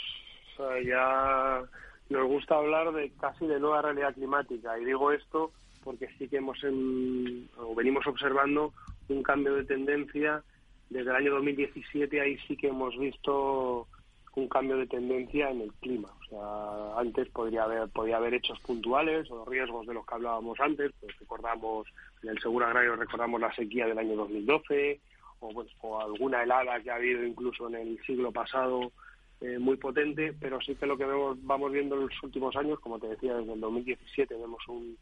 [0.86, 1.64] ya
[2.10, 5.52] nos gusta hablar de casi de nueva realidad climática y digo esto
[5.86, 6.58] porque sí que hemos
[7.58, 8.74] o venimos observando
[9.08, 10.44] un cambio de tendencia
[10.90, 13.88] desde el año 2017 ahí sí que hemos visto
[14.36, 16.10] un cambio de tendencia en el clima.
[16.20, 20.60] O sea, antes podría haber podría haber hechos puntuales o riesgos de los que hablábamos
[20.60, 21.88] antes, pues recordamos
[22.24, 25.00] en el seguro agrario recordamos la sequía del año 2012
[25.40, 28.92] o, alguna helada que ha habido incluso en el siglo pasado
[29.42, 32.80] eh, muy potente, pero sí que lo que vemos, vamos viendo en los últimos años,
[32.80, 34.98] como te decía, desde el 2017 vemos un,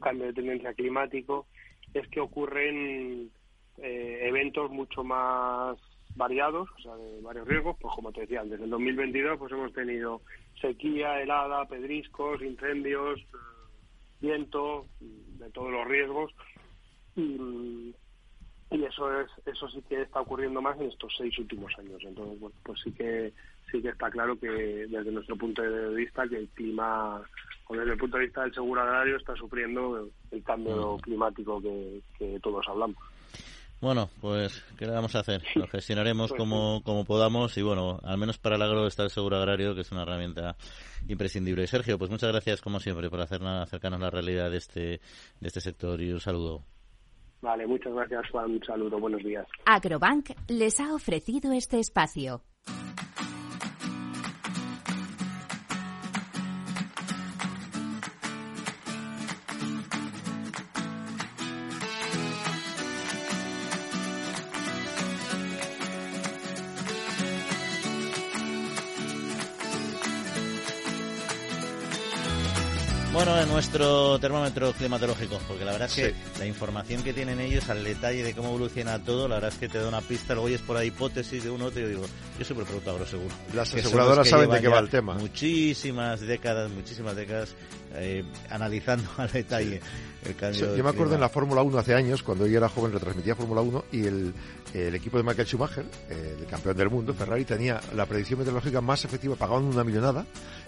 [0.00, 1.46] cambio de tendencia climático,
[1.94, 3.30] es que ocurren
[3.78, 5.78] eh, eventos mucho más
[6.14, 9.72] variados, o sea, de varios riesgos, pues como te decía, desde el 2022 pues hemos
[9.72, 10.20] tenido
[10.60, 13.36] sequía, helada, pedriscos, incendios, eh,
[14.20, 16.32] viento, de todos los riesgos,
[17.16, 17.94] y,
[18.70, 22.00] y eso es eso sí que está ocurriendo más en estos seis últimos años.
[22.02, 23.32] Entonces bueno pues sí que
[23.70, 27.22] sí que está claro que desde nuestro punto de vista que el clima
[27.72, 32.38] o desde el punto de vista del seguro agrario está sufriendo el cambio climático que,
[32.42, 32.96] todos hablamos
[33.80, 35.42] bueno, pues, ¿qué le vamos a hacer?
[35.56, 39.10] Lo gestionaremos pues como, como podamos y, bueno, al menos para el agro está el
[39.10, 40.54] seguro agrario, que es una herramienta
[41.08, 41.66] imprescindible.
[41.66, 45.60] Sergio, pues muchas gracias, como siempre, por hacernos, acercarnos la realidad de este, de este
[45.60, 46.62] sector y un saludo.
[47.40, 48.52] Vale, muchas gracias Juan.
[48.52, 49.48] Un saludo, buenos días.
[49.66, 52.44] Agrobank les ha ofrecido este espacio.
[73.12, 77.68] Bueno, en nuestro termómetro climatológico, porque la verdad es que la información que tienen ellos
[77.68, 80.46] al detalle de cómo evoluciona todo, la verdad es que te da una pista, luego
[80.46, 82.06] oyes por ahí hipótesis de uno y digo,
[82.38, 83.34] yo soy producto agroseguro.
[83.54, 85.14] Las aseguradoras saben de qué va el tema.
[85.14, 87.54] Muchísimas décadas, muchísimas décadas
[87.94, 89.80] eh, analizando al detalle
[90.24, 90.76] el cambio.
[90.76, 93.60] yo me acuerdo en la Fórmula 1 hace años, cuando yo era joven, retransmitía Fórmula
[93.60, 94.34] 1 y el,
[94.72, 99.04] el equipo de Michael Schumacher, el campeón del mundo, Ferrari, tenía la predicción meteorológica más
[99.04, 100.24] efectiva, pagaban una millonada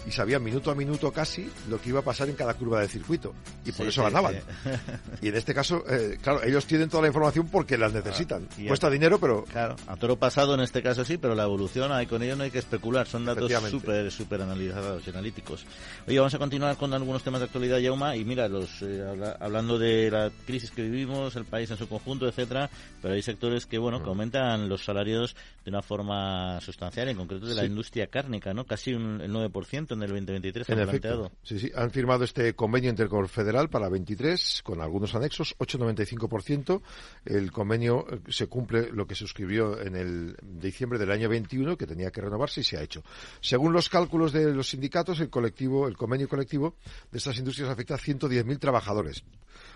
[0.06, 2.88] y sabían minuto a minuto casi lo que iba a pasar en cada curva del
[2.88, 3.32] circuito.
[3.64, 4.36] Y por eso ganaban.
[5.22, 8.46] Y en este caso, eh, claro, ellos tienen toda la información porque las necesitan.
[8.66, 9.44] Cuesta dinero, pero...
[9.44, 12.44] Claro, a toro pasado en este caso sí, pero la evolución, hay, con ello no
[12.44, 13.06] hay que especular.
[13.06, 15.64] Son datos súper, súper analizados y analíticos.
[16.06, 18.16] Oye, vamos a continuar con algunos temas de actualidad, Yauma.
[18.16, 19.04] Y mira, los, eh,
[19.40, 22.68] hablando de la crisis que vivimos, el país en su conjunto, etcétera,
[23.00, 27.46] pero hay sectores que, bueno, que aumentan los salarios de una forma sustancial, en concreto
[27.46, 28.64] de la industria cárnica, ¿no?
[28.64, 31.32] Casi un, el 9% en el 2023 en planteado.
[31.42, 36.82] Sí, sí, han firmado este convenio interconfederal para 23 con algunos anexos, 8,95%.
[37.24, 41.76] El convenio eh, se cumple lo que se suscribió en el diciembre del año 21,
[41.76, 43.02] que tenía que renovarse y se ha hecho.
[43.40, 46.76] Según los cálculos de los sindicatos, el colectivo, el convenio colectivo
[47.10, 49.22] de estas industrias afecta a 110.000 trabajadores.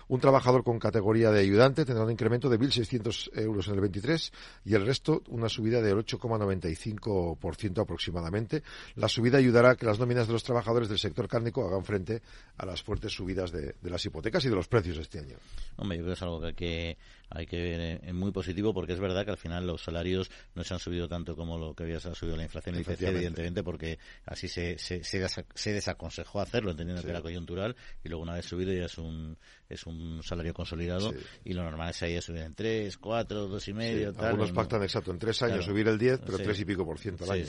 [0.07, 4.31] Un trabajador con categoría de ayudante tendrá un incremento de 1.600 euros en el 23
[4.65, 8.63] y el resto una subida del 8,95% aproximadamente.
[8.95, 12.21] La subida ayudará a que las nóminas de los trabajadores del sector cárnico hagan frente
[12.57, 15.37] a las fuertes subidas de, las hipotecas y de los precios este año.
[15.77, 16.97] Hombre, yo creo que es algo que
[17.29, 20.63] hay que, ver en, muy positivo porque es verdad que al final los salarios no
[20.63, 23.99] se han subido tanto como lo que había subido la inflación el IPC, evidentemente, porque
[24.25, 28.73] así se, se, se, desaconsejó hacerlo, entendiendo que era coyuntural, y luego una vez subido
[28.73, 29.37] ya es un,
[29.67, 31.13] es un salario consolidado
[31.43, 34.13] y lo normal es ahí subir en 3, 4, 2 y medio.
[34.13, 36.97] tal, algunos pactan exacto en 3 años subir el 10, pero 3 y pico por
[36.97, 37.45] ciento al año.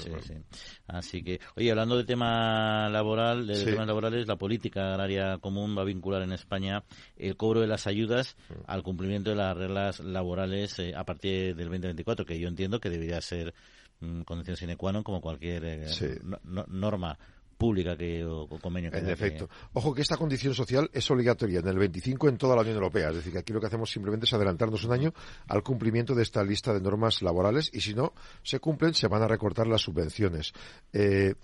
[0.87, 5.83] Así que, oye, hablando de tema laboral, de temas laborales, la política agraria común va
[5.83, 6.85] a vincular en España
[7.16, 8.53] el cobro de las ayudas mm.
[8.66, 12.90] al cumplimiento de las reglas laborales eh, a partir del 2024, que yo entiendo que
[12.90, 13.54] debería ser
[14.00, 16.20] mm, condición sine qua non como cualquier eh,
[16.68, 17.14] norma
[17.61, 19.48] pública que o, convenio que En efecto.
[19.74, 23.11] Ojo que esta condición social es obligatoria en el 25 en toda la Unión Europea.
[23.11, 25.12] Es decir, que aquí lo que hacemos simplemente es adelantarnos un año
[25.46, 29.22] al cumplimiento de esta lista de normas laborales y si no se cumplen se van
[29.22, 30.52] a recortar las subvenciones.
[30.92, 31.35] Eh,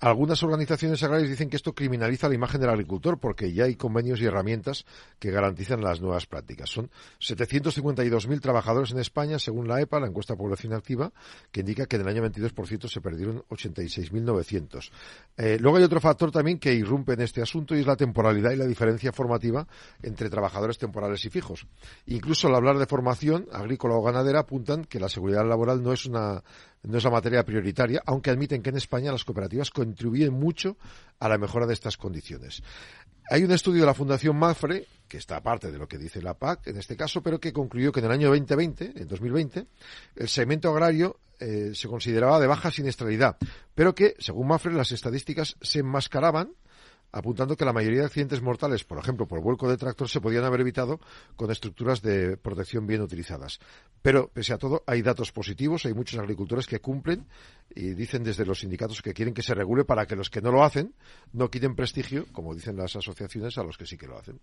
[0.00, 4.20] algunas organizaciones agrarias dicen que esto criminaliza la imagen del agricultor porque ya hay convenios
[4.20, 4.84] y herramientas
[5.18, 6.70] que garantizan las nuevas prácticas.
[6.70, 11.12] Son 752.000 trabajadores en España, según la EPA, la encuesta de población activa,
[11.50, 14.90] que indica que en el año 22% se perdieron 86.900.
[15.36, 18.52] Eh, luego hay otro factor también que irrumpe en este asunto y es la temporalidad
[18.52, 19.66] y la diferencia formativa
[20.02, 21.66] entre trabajadores temporales y fijos.
[22.06, 26.06] Incluso al hablar de formación agrícola o ganadera apuntan que la seguridad laboral no es
[26.06, 26.42] una
[26.84, 30.76] no es la materia prioritaria, aunque admiten que en España las cooperativas contribuyen mucho
[31.18, 32.62] a la mejora de estas condiciones.
[33.30, 36.34] Hay un estudio de la Fundación Mafre, que está aparte de lo que dice la
[36.34, 39.66] PAC en este caso, pero que concluyó que en el año 2020, en 2020,
[40.16, 43.38] el segmento agrario eh, se consideraba de baja siniestralidad,
[43.74, 46.52] pero que, según Mafre, las estadísticas se enmascaraban
[47.14, 50.44] apuntando que la mayoría de accidentes mortales, por ejemplo, por vuelco de tractor, se podían
[50.44, 50.98] haber evitado
[51.36, 53.60] con estructuras de protección bien utilizadas.
[54.02, 57.26] Pero, pese a todo, hay datos positivos, hay muchos agricultores que cumplen
[57.74, 60.50] y dicen desde los sindicatos que quieren que se regule para que los que no
[60.50, 60.92] lo hacen
[61.32, 64.40] no quiten prestigio, como dicen las asociaciones, a los que sí que lo hacen.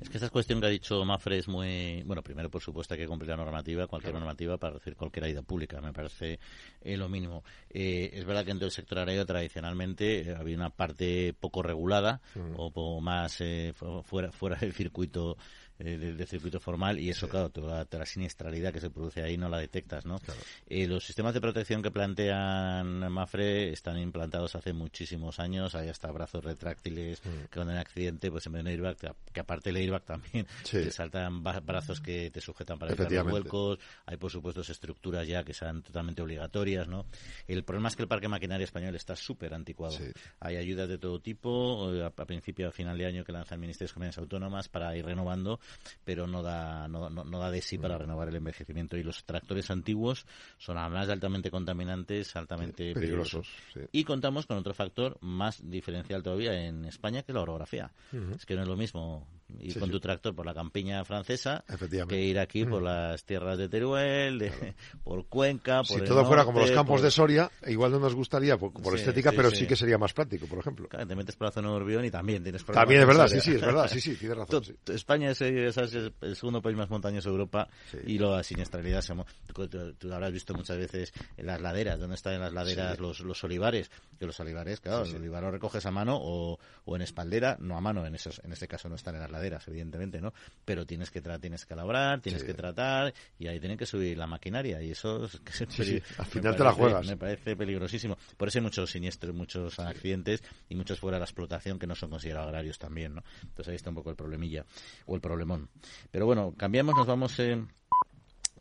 [0.00, 2.02] Es que esta cuestión que ha dicho Mafre es muy.
[2.04, 5.42] Bueno, primero, por supuesto, hay que cumplir la normativa, cualquier normativa para decir cualquier ayuda
[5.42, 6.38] pública, me parece
[6.80, 7.44] eh, lo mínimo.
[7.70, 11.62] Eh, es verdad que en todo el sector agrario tradicionalmente eh, había una parte poco
[12.00, 12.54] regular Mm.
[12.56, 13.74] o, más eh,
[14.04, 15.36] fuera, fuera del circuito
[15.78, 19.48] eh, del, circuito formal y eso, claro, toda, la siniestralidad que se produce ahí no
[19.48, 20.20] la detectas, ¿no?
[20.66, 26.10] Eh, los sistemas de protección que plantean Mafre están implantados hace muchísimos años, hay hasta
[26.10, 29.82] brazos retráctiles que cuando hay accidente, pues en vez de un airbag, que aparte del
[29.82, 34.62] airbag también, te saltan brazos que te sujetan para evitar los vuelcos, hay por supuesto
[34.72, 37.06] estructuras ya que sean totalmente obligatorias, ¿no?
[37.46, 39.96] El problema es que el parque maquinaria español está súper anticuado.
[40.40, 43.94] Hay ayudas de todo tipo, a, principio, a final de año que lanzan ministerios de
[43.94, 45.60] comunidades autónomas para ir renovando
[46.04, 48.96] pero no da, no, no, da de sí para renovar el envejecimiento.
[48.96, 50.26] Y los tractores antiguos
[50.58, 53.48] son además altamente contaminantes, altamente peligrosos.
[53.92, 57.92] Y contamos con otro factor más diferencial todavía en España, que es la orografía.
[58.34, 59.26] Es que no es lo mismo
[59.60, 61.64] ir con tu tractor por la campiña francesa
[62.08, 66.44] que ir aquí por las tierras de Teruel, de, por Cuenca, por Si todo fuera
[66.44, 69.50] como los campos por- de Soria, igual no nos gustaría por, por Sí, estética, pero
[69.50, 69.66] sí.
[69.66, 70.88] que sería más práctico, por ejemplo.
[70.88, 73.28] Claro, te metes por la zona de Urbión y también tienes problemas También es verdad,
[73.28, 74.62] sí, sí, es verdad, sí, sí, tienes razón.
[74.86, 77.68] España es, es- es el segundo país más montañoso de Europa
[78.06, 79.14] y lo la siniestralidad se
[79.52, 82.98] tú, tú- tú habrás visto muchas veces en las laderas, donde están en las laderas
[82.98, 85.16] los, los olivares, que los olivares, claro, Sí, sí.
[85.16, 88.40] el olivar lo recoges a mano o, o en espaldera, no a mano, en esos,
[88.44, 90.32] en este caso no están en las laderas, evidentemente, ¿no?
[90.64, 92.46] Pero tienes que tra- tienes que labrar, tienes Sí.
[92.48, 96.02] que tratar y ahí tienen que subir la maquinaria y eso es, que Sí, sí,
[96.18, 97.06] al final te la juegas.
[97.06, 98.16] Me parece peligrosísimo.
[98.36, 101.94] Por eso hay muchos siniestros, muchos accidentes y muchos fuera de la explotación que no
[101.94, 103.22] son considerados agrarios también, ¿no?
[103.42, 104.64] Entonces ahí está un poco el problemilla
[105.06, 105.68] o el problemón.
[106.10, 107.62] Pero bueno, cambiamos, nos vamos eh,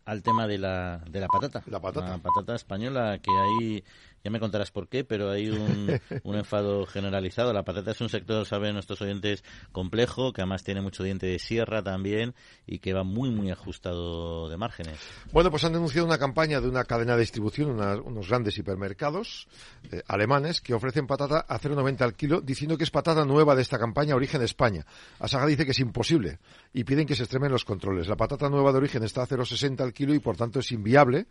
[0.05, 1.63] al tema de la, de la patata.
[1.67, 2.07] La patata.
[2.09, 3.83] La patata española, que ahí,
[4.23, 7.53] ya me contarás por qué, pero hay un, un enfado generalizado.
[7.53, 11.39] La patata es un sector, saben nuestros oyentes, complejo, que además tiene mucho diente de
[11.39, 12.35] sierra también
[12.67, 14.97] y que va muy, muy ajustado de márgenes.
[15.31, 19.47] Bueno, pues han denunciado una campaña de una cadena de distribución, una- unos grandes hipermercados
[19.91, 23.61] eh, alemanes que ofrecen patata a 0,90 al kilo, diciendo que es patata nueva de
[23.61, 24.85] esta campaña, origen España.
[25.19, 26.39] Asaga dice que es imposible
[26.73, 28.07] y piden que se extremen los controles.
[28.07, 31.27] La patata nueva de origen está a 0,60 al kilo y por tanto es inviable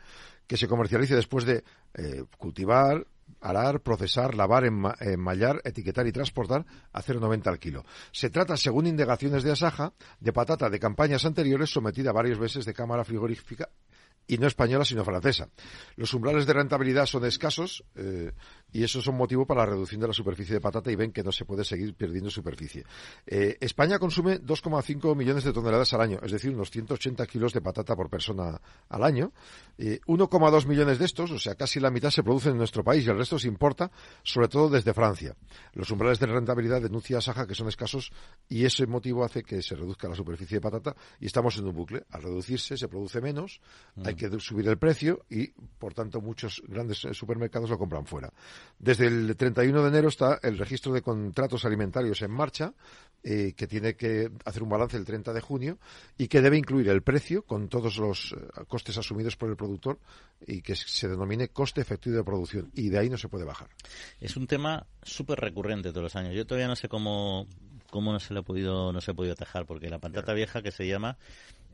[0.47, 1.63] que se comercialice después de
[1.95, 3.07] eh, cultivar,
[3.41, 7.85] arar, procesar, lavar, enma- etiquetar y transportar a 0,90 al kilo.
[8.13, 12.75] Se trata, según indagaciones de Asaja, de patata de campañas anteriores sometida varios veces de
[12.75, 13.69] cámara frigorífica
[14.27, 15.49] y no española sino francesa.
[15.97, 18.33] Los umbrales de rentabilidad son escasos eh,
[18.73, 21.13] y eso es un motivo para la reducción de la superficie de patata y ven
[21.13, 22.85] que no se puede seguir perdiendo superficie.
[23.27, 27.61] Eh, España consume 2,5 millones de toneladas al año, es decir, unos 180 kilos de
[27.61, 29.33] patata por persona al año.
[29.79, 33.07] Eh, 1,2 millones de estos, o sea, casi la mitad se producen en nuestro país
[33.07, 33.91] y el resto se importa,
[34.23, 35.35] sobre todo desde Francia.
[35.73, 38.13] Los umbrales de rentabilidad denuncia Saja que son escasos
[38.49, 41.75] y ese motivo hace que se reduzca la superficie de patata y estamos en un
[41.75, 42.05] bucle.
[42.11, 43.61] Al reducirse se produce menos,
[44.05, 48.33] hay que subir el precio y, por tanto, muchos grandes eh, supermercados lo compran fuera.
[48.79, 52.73] Desde el 31 de enero está el registro de contratos alimentarios en marcha,
[53.23, 55.79] eh, que tiene que hacer un balance el 30 de junio
[56.17, 59.99] y que debe incluir el precio con todos los eh, costes asumidos por el productor
[60.47, 62.71] y que se denomine coste efectivo de producción.
[62.75, 63.69] Y de ahí no se puede bajar.
[64.21, 66.35] Es un tema súper recurrente todos los años.
[66.35, 67.47] Yo todavía no sé cómo,
[67.91, 70.63] cómo no se le ha podido, no se ha podido atajar, porque la patata vieja
[70.63, 71.19] que se llama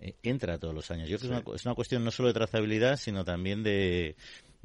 [0.01, 1.09] eh, entra todos los años.
[1.09, 4.17] Yo creo que es, una, es una cuestión no solo de trazabilidad, sino también de,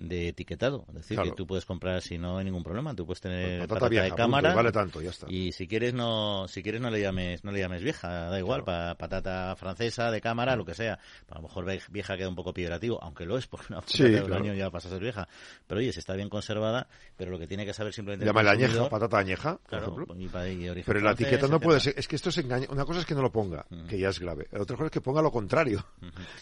[0.02, 0.86] de etiquetado.
[0.90, 1.30] Es decir, Claro.
[1.32, 2.96] que tú puedes comprar si no hay ningún problema.
[2.96, 4.54] Tú puedes tener Patata patata vieja, de cámara.
[4.56, 5.28] vale tanto, ya está.
[5.30, 8.64] Y si quieres no, si quieres no le llames, no le llames vieja, da igual,
[8.64, 10.98] pa- patata francesa, de cámara, lo que sea.
[11.30, 14.22] A lo mejor vieja queda un poco peyorativo, aunque lo es, porque una Sí, de
[14.22, 14.44] un claro.
[14.44, 15.28] año ya pasa a ser vieja.
[15.68, 18.50] Pero oye, si está bien conservada, pero lo que tiene que saber simplemente el Llámale
[18.50, 20.16] añeja, patata añeja, por Claro, ejemplo.
[20.18, 21.94] y pa- y origen Pero en la etiqueta no puede ser.
[21.98, 22.68] Es que esto es engaño.
[22.72, 23.86] Una cosa es que no lo ponga, Mm.
[23.86, 24.48] que ya es grave.
[24.60, 25.86] Otra cosa es que ponga lo contrario,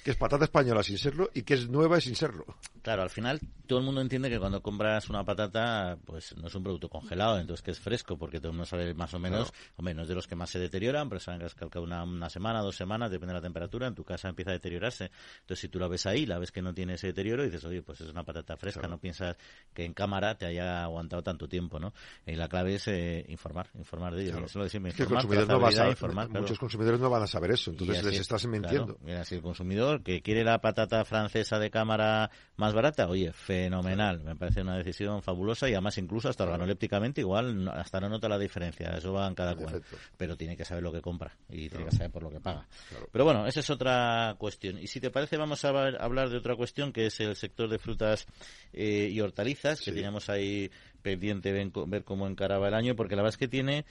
[0.04, 2.46] que es patata española sin serlo y que es nueva sin serlo.
[2.82, 6.56] Claro, al final todo el mundo entiende que cuando compras una patata, pues no es
[6.56, 9.54] un producto congelado, entonces que es fresco, porque todo el mundo sabe más o menos,
[9.76, 12.04] hombre, no es de los que más se deterioran, pero saben que es que una,
[12.04, 15.12] una semana, dos semanas, depende de la temperatura, en tu casa empieza a deteriorarse.
[15.42, 17.82] Entonces, si tú la ves ahí, la ves que no tiene ese deterioro, dices, oye,
[17.82, 19.38] pues es una patata fresca, no piensas
[19.74, 21.94] que en cámara te haya aguantado tanto tiempo, ¿no?
[22.26, 24.32] Y la clave es eh, informar, informar de ello.
[24.32, 24.46] Claro.
[24.48, 27.00] Eso lo de siempre, Es que el informar, consumidor no va a informar, muchos consumidores
[27.00, 28.98] no van a saber eso, entonces les es, estás mintiendo.
[29.06, 34.22] y así el consumidor que quiere la patata francesa de cámara más barata, oye, fenomenal.
[34.24, 38.28] Me parece una decisión fabulosa y además incluso hasta organolépticamente igual no- hasta no nota
[38.30, 38.90] la diferencia.
[38.98, 39.76] Eso va en cada cual.
[40.18, 42.68] Pero tiene que saber lo que compra y tiene que saber por lo que paga.
[43.12, 44.78] Pero bueno, esa es otra cuestión.
[44.80, 47.80] Y si te parece vamos a hablar de otra cuestión que es el sector de
[47.80, 48.26] frutas
[48.74, 50.70] eh, y hortalizas que teníamos ahí
[51.02, 53.86] pendiente ver cómo encaraba el año porque la verdad es que tiene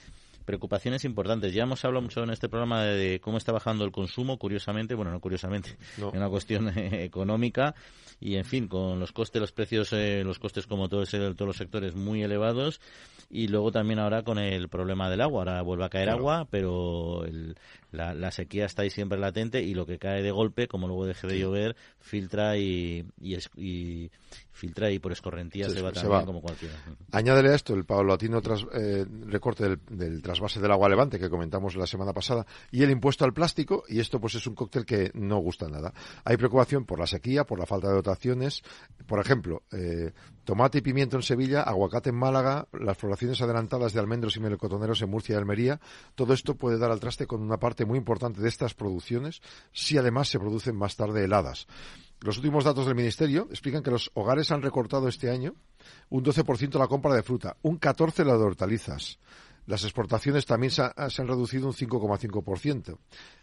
[0.53, 1.53] preocupaciones importantes.
[1.53, 5.11] Ya hemos hablado mucho en este programa de, cómo está bajando el consumo, curiosamente, bueno,
[5.11, 6.09] no curiosamente, No.
[6.09, 7.75] es una cuestión eh, económica
[8.19, 11.47] y, en fin, con los costes, los precios, eh, los costes como todo ese- todos
[11.49, 12.81] los sectores muy elevados
[13.29, 15.41] y luego también ahora con el problema del agua.
[15.41, 16.17] Ahora vuelve a caer Claro.
[16.19, 17.55] agua, pero el-
[17.91, 21.05] la, la sequía está ahí siempre latente y lo que cae de golpe, como luego
[21.05, 24.11] deje de llover, filtra y, y, es- y
[24.51, 26.25] filtra y por escorrentía Se- se, va se también va.
[26.25, 26.75] como cualquiera.
[27.11, 31.29] Añádele a esto el paulatino tras- eh, recorte del, del trasvase del agua levante que
[31.29, 34.85] comentamos la semana pasada y el impuesto al plástico y esto pues es un cóctel
[34.85, 35.93] que no gusta nada.
[36.25, 38.61] Hay preocupación por la sequía, por la falta de dotaciones.
[39.07, 40.11] Por ejemplo, eh,
[40.43, 45.01] tomate y pimiento en Sevilla, aguacate en Málaga, las floraciones adelantadas de almendros y melocotoneros
[45.01, 45.79] en Murcia y Almería.
[46.15, 49.97] Todo esto puede dar al traste con una parte muy importante de estas producciones si
[49.97, 51.67] además se producen más tarde heladas.
[52.21, 55.55] Los últimos datos del Ministerio explican que los hogares han recortado este año
[56.09, 59.19] un 12% la compra de fruta, un 14% la de hortalizas.
[59.65, 62.97] Las exportaciones también se, han reducido un 5,5%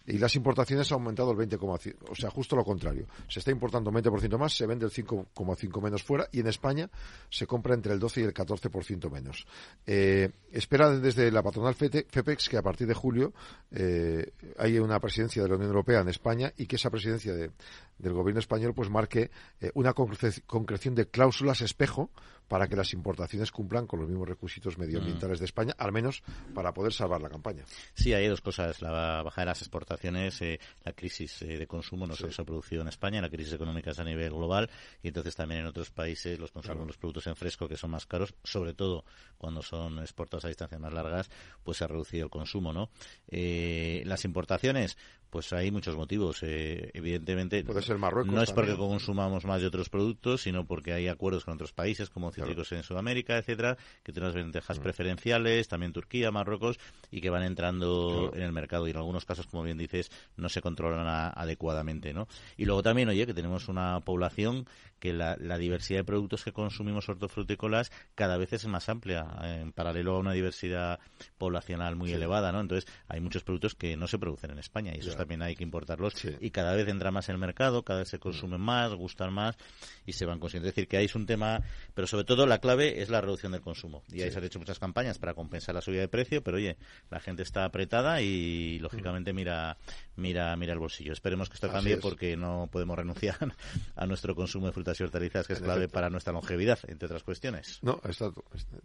[0.07, 1.97] y las importaciones han aumentado el 20,5%.
[2.11, 3.07] O sea, justo lo contrario.
[3.29, 6.89] Se está importando un 20% más, se vende el 5,5% menos fuera y en España
[7.29, 9.47] se compra entre el 12 y el 14% menos.
[9.87, 13.33] Eh, espera desde la patronal FEPEX que a partir de julio
[13.71, 18.13] eh, haya una presidencia de la Unión Europea en España y que esa presidencia del
[18.13, 22.11] gobierno español pues marque eh, una concreción de cláusulas espejo
[22.49, 25.41] para que las importaciones cumplan con los mismos requisitos medioambientales mm.
[25.41, 26.23] de España, al menos
[26.55, 27.65] para poder salvar la campaña.
[27.95, 28.81] Sí, hay dos cosas.
[28.83, 32.83] La bajada de las exportaciones, eh, la crisis eh, de consumo no se ha producido
[32.83, 34.71] en España, la crisis económica es a nivel global
[35.03, 38.07] y entonces también en otros países los consumos los productos en fresco que son más
[38.07, 39.05] caros, sobre todo
[39.39, 41.31] cuando son exportados a distancias más largas,
[41.63, 42.91] pues se ha reducido el consumo, ¿no?
[43.29, 44.97] Eh, las importaciones,
[45.31, 46.43] pues hay muchos motivos.
[46.43, 50.93] Eh, evidentemente, Puede ser Marruecos no es porque consumamos más de otros productos, sino porque
[50.93, 54.83] hay acuerdos con otros países, como cítricos en Sudamérica, etcétera, que tienen unas ventajas mm.
[54.83, 56.79] preferenciales, también Turquía, Marruecos,
[57.11, 58.87] y que van entrando en el mercado.
[58.87, 62.29] Y en algunos casos, como bien dices, no se controlan adecuadamente, ¿no?
[62.57, 64.67] Y luego también, oye, que tenemos una población
[64.99, 70.17] que la, diversidad de productos que consumimos hortofrutícolas cada vez es más amplia, en paralelo
[70.17, 70.99] a una diversidad
[71.39, 72.61] poblacional muy elevada, ¿no?
[72.61, 76.15] Entonces, hay muchos productos que no se producen en España y también hay que importarlos
[76.41, 79.57] y cada vez entra más en el mercado, cada vez se consumen más, gustan más
[80.05, 80.69] y se van consiguiendo.
[80.69, 81.63] Es decir, que ahí es un tema,
[81.95, 84.03] pero sobre todo la clave es la reducción del consumo.
[84.13, 86.77] Y ahí se han hecho muchas campañas para compensar la subida de precio, pero oye,
[87.11, 89.77] la gente está apretada y lógicamente mira
[90.17, 91.13] mira mira el bolsillo.
[91.13, 93.37] Esperemos que esto cambie porque no podemos renunciar
[93.97, 97.23] a nuestro consumo de frutas y hortalizas, que es clave para nuestra longevidad, entre otras
[97.23, 97.79] cuestiones.
[97.83, 98.31] No, está,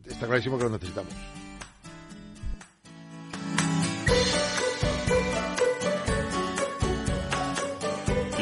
[0.05, 1.13] está clarísimo que lo necesitamos.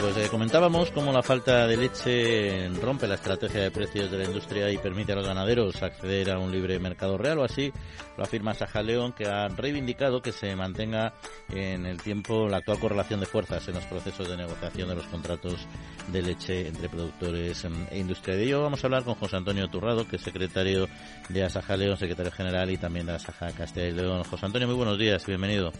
[0.00, 4.24] Pues eh, comentábamos cómo la falta de leche rompe la estrategia de precios de la
[4.24, 7.72] industria y permite a los ganaderos acceder a un libre mercado real, o así
[8.16, 11.14] lo afirma Saja León, que ha reivindicado que se mantenga
[11.48, 15.06] en el tiempo la actual correlación de fuerzas en los procesos de negociación de los
[15.06, 15.66] contratos
[16.12, 18.36] de leche entre productores e industria.
[18.36, 20.86] De ello vamos a hablar con José Antonio Turrado, que es secretario
[21.28, 24.22] de Asaja León, secretario general y también de Asaja Castilla y León.
[24.22, 25.72] José Antonio, muy buenos días, bienvenido.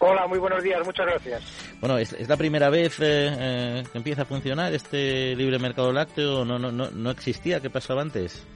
[0.00, 1.76] Hola, muy buenos días, muchas gracias.
[1.80, 6.44] Bueno, ¿es, la primera vez eh, eh, que empieza a funcionar este libre mercado lácteo?
[6.44, 7.60] ¿No, no, no, no existía?
[7.60, 8.46] ¿Qué pasaba antes?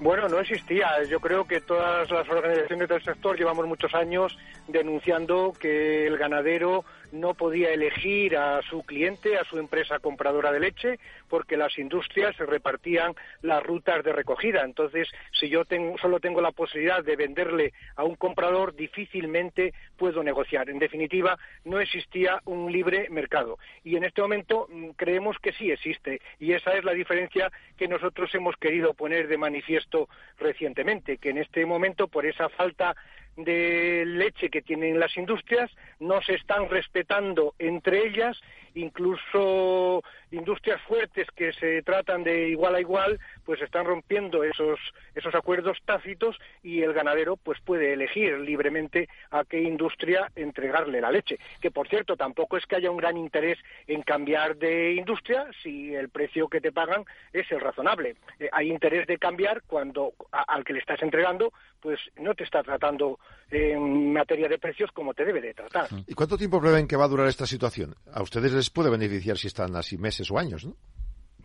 [0.00, 1.02] Bueno, no existía.
[1.08, 4.36] Yo creo que todas las organizaciones del sector llevamos muchos años
[4.68, 10.60] denunciando que el ganadero no podía elegir a su cliente, a su empresa compradora de
[10.60, 10.98] leche,
[11.28, 14.64] porque las industrias repartían las rutas de recogida.
[14.64, 15.62] Entonces, si yo
[16.00, 20.70] solo tengo la posibilidad de venderle a un comprador, difícilmente puedo negociar.
[20.70, 23.58] En definitiva, no existía un libre mercado.
[23.84, 26.20] Y en este momento mm, creemos que sí existe.
[26.38, 31.38] Y esa es la diferencia que nosotros hemos querido poner de manifiesto recientemente, que en
[31.38, 32.94] este momento, por esa falta
[33.38, 35.70] de leche que tienen las industrias
[36.00, 38.36] no se están respetando entre ellas
[38.74, 43.18] incluso industrias fuertes que se tratan de igual a igual,
[43.48, 44.78] pues están rompiendo esos,
[45.14, 51.10] esos acuerdos tácitos y el ganadero pues puede elegir libremente a qué industria entregarle la
[51.10, 51.38] leche.
[51.58, 55.94] Que por cierto, tampoco es que haya un gran interés en cambiar de industria si
[55.94, 58.16] el precio que te pagan es el razonable.
[58.38, 62.62] Eh, hay interés de cambiar cuando al que le estás entregando pues no te está
[62.62, 63.18] tratando
[63.50, 65.88] en materia de precios como te debe de tratar.
[66.06, 67.94] ¿Y cuánto tiempo prevén que va a durar esta situación?
[68.12, 70.76] A ustedes les puede beneficiar si están así meses o años, ¿no?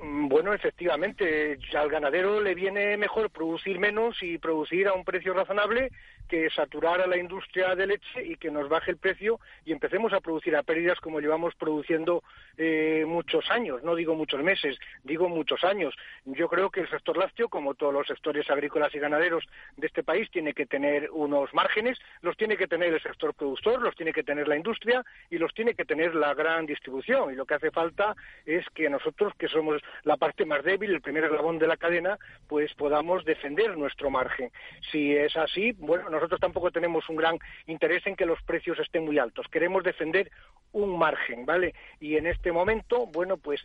[0.04, 5.34] Mm, bueno, efectivamente, al ganadero le viene mejor producir menos y producir a un precio
[5.34, 5.92] razonable
[6.28, 10.14] que saturar a la industria de leche y que nos baje el precio y empecemos
[10.14, 12.24] a producir a pérdidas como llevamos produciendo
[12.58, 15.94] eh, muchos años, no digo muchos meses, digo muchos años.
[16.26, 19.46] Yo creo que el sector lácteo, como todos los sectores agrícolas y ganaderos
[19.78, 23.82] de este país, tiene que tener unos márgenes, los tiene que tener el sector productor,
[23.82, 27.32] los tiene que tener la industria y los tiene que tener la gran distribución.
[27.32, 28.16] Y lo que hace falta
[28.46, 32.18] es que nosotros, que somos la parte más débil, el primer eslabón de la cadena,
[32.48, 34.52] pues podamos defender nuestro margen.
[34.92, 37.38] Si es así, bueno, nosotros tampoco tenemos un gran
[37.68, 39.48] interés en que los precios estén muy altos.
[39.52, 40.32] Queremos defender
[40.72, 41.74] un margen, ¿vale?
[42.00, 43.62] Y en este momento, bueno, pues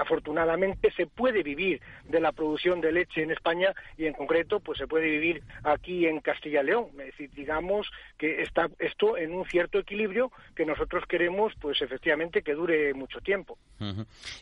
[0.00, 4.78] afortunadamente se puede vivir de la producción de leche en España y en concreto, pues
[4.78, 6.86] se puede vivir aquí en Castilla y León.
[6.98, 12.42] Es decir, digamos que está esto en un cierto equilibrio que nosotros queremos, pues efectivamente,
[12.42, 13.58] que dure mucho tiempo.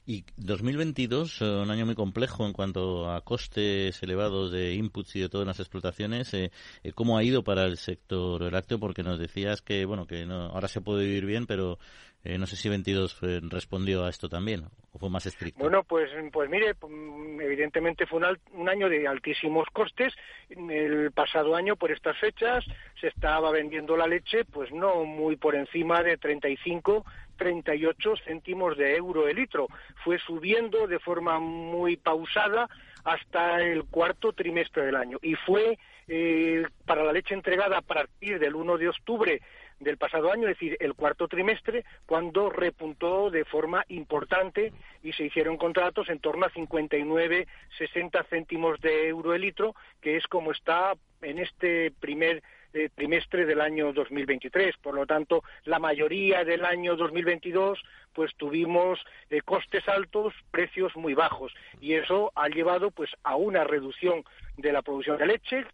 [0.06, 5.20] Y 2022, eh, un año muy complejo en cuanto a costes elevados de inputs y
[5.20, 6.50] de todas las explotaciones, eh,
[6.82, 10.68] eh, ¿cómo ha para el sector lácteo porque nos decías que bueno que no, ahora
[10.68, 11.78] se puede vivir bien, pero
[12.24, 13.20] eh, no sé si 22
[13.50, 15.60] respondió a esto también o fue más estricto.
[15.62, 20.12] Bueno, pues, pues mire, mm, evidentemente fue un, un, año de altísimos costes.
[20.48, 22.64] El pasado año, por estas fechas,
[23.00, 27.04] se estaba vendiendo la leche, pues no muy por encima de 35,
[27.36, 29.68] 38 céntimos de euro el litro.
[30.04, 32.68] Fue subiendo de forma muy pausada
[33.04, 35.18] hasta el cuarto trimestre del año.
[35.22, 35.78] Y fue
[36.08, 39.40] eh, para la leche entregada a partir del 1 de octubre
[39.78, 44.72] del pasado año, es decir, el cuarto trimestre, cuando repuntó de forma importante
[45.02, 47.46] y se hicieron contratos en torno a 59,
[47.78, 52.42] 60 céntimos de euro el litro, que es como está en este primer
[52.76, 54.76] eh, trimestre del año 2023.
[54.82, 58.98] Por lo tanto, la mayoría del año 2022 pues tuvimos
[59.30, 64.24] eh, costes altos, precios muy bajos y eso ha llevado pues a una reducción
[64.56, 65.66] de la producción de leche,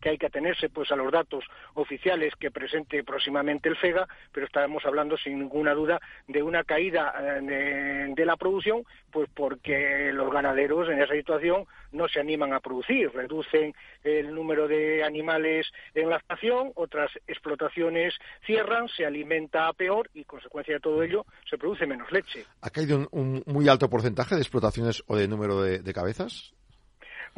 [0.00, 4.46] que hay que atenerse pues a los datos oficiales que presente próximamente el FEGA, pero
[4.46, 10.32] estaremos hablando sin ninguna duda de una caída eh, de, la producción, pues porque los
[10.32, 13.72] ganaderos en esa situación no se animan a producir, reducen
[14.02, 18.14] el número de animales en la estación, otras explotaciones
[18.44, 22.44] cierran, se alimenta peor y consecuencia de todo ello se produce menos leche.
[22.60, 26.56] ¿Ha caído un, muy alto porcentaje de explotaciones o de número de cabezas?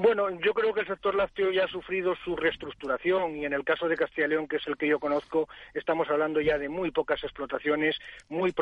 [0.00, 3.64] Bueno, yo creo que el sector lácteo ya ha sufrido su reestructuración y en el
[3.64, 6.68] caso de Castilla y León, que es el que yo conozco, estamos hablando ya de
[6.68, 8.54] muy pocas explotaciones, muy,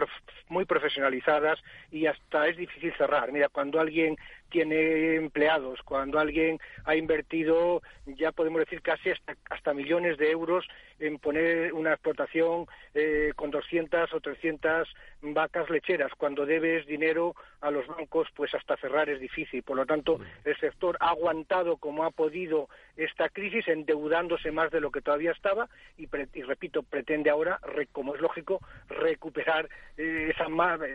[0.48, 1.62] muy profesionalizadas
[1.92, 3.32] y hasta es difícil cerrar.
[3.32, 4.16] Mira, cuando alguien
[4.48, 9.10] tiene empleados, cuando alguien ha invertido, ya podemos decir casi
[9.50, 10.66] hasta, millones de euros
[11.00, 14.88] en poner una explotación eh, con 200 o 300
[15.20, 19.62] vacas lecheras, cuando debes dinero a los bancos, pues hasta cerrar es difícil.
[19.62, 24.80] Por lo tanto, el sector ha aguantado como ha podido esta crisis, endeudándose más de
[24.80, 25.68] lo que todavía estaba
[25.98, 26.06] y,
[26.42, 27.60] repito, pretende ahora,
[27.92, 30.46] como es lógico, recuperar eh, esa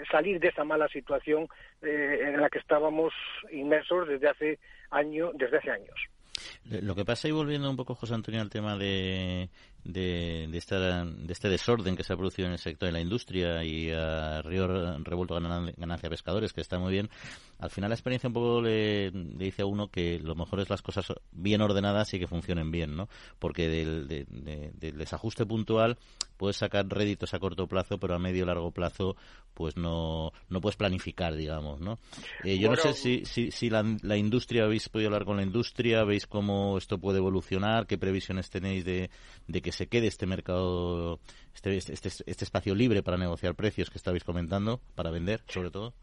[0.09, 1.47] salir de esa mala situación
[1.81, 3.13] eh, en la que estábamos
[3.51, 4.59] inmersos desde hace
[4.89, 5.99] año, desde hace años.
[6.63, 9.49] Lo que pasa, y volviendo un poco, José Antonio, al tema de,
[9.83, 13.63] de, de, de este desorden que se ha producido en el sector de la industria
[13.63, 14.67] y a Río
[15.03, 17.09] Revuelto Ganancia Pescadores, que está muy bien,
[17.59, 20.81] al final la experiencia un poco le, dice a uno que lo mejor es las
[20.81, 23.07] cosas bien ordenadas y que funcionen bien, ¿no?
[23.39, 25.97] Porque del, del desajuste puntual
[26.37, 29.15] puedes sacar réditos a corto plazo, pero a medio largo plazo
[29.53, 31.99] pues no, no puedes planificar, digamos, ¿no?
[32.43, 35.43] Eh, yo no sé si, si, si la, la, industria, habéis podido hablar con la
[35.43, 39.11] industria, veis cómo esto puede evolucionar, qué previsiones tenéis de,
[39.47, 41.19] de que se quede este mercado,
[41.53, 45.71] este, este, este, este espacio libre para negociar precios que estabais comentando, para vender, sobre
[45.71, 45.93] todo.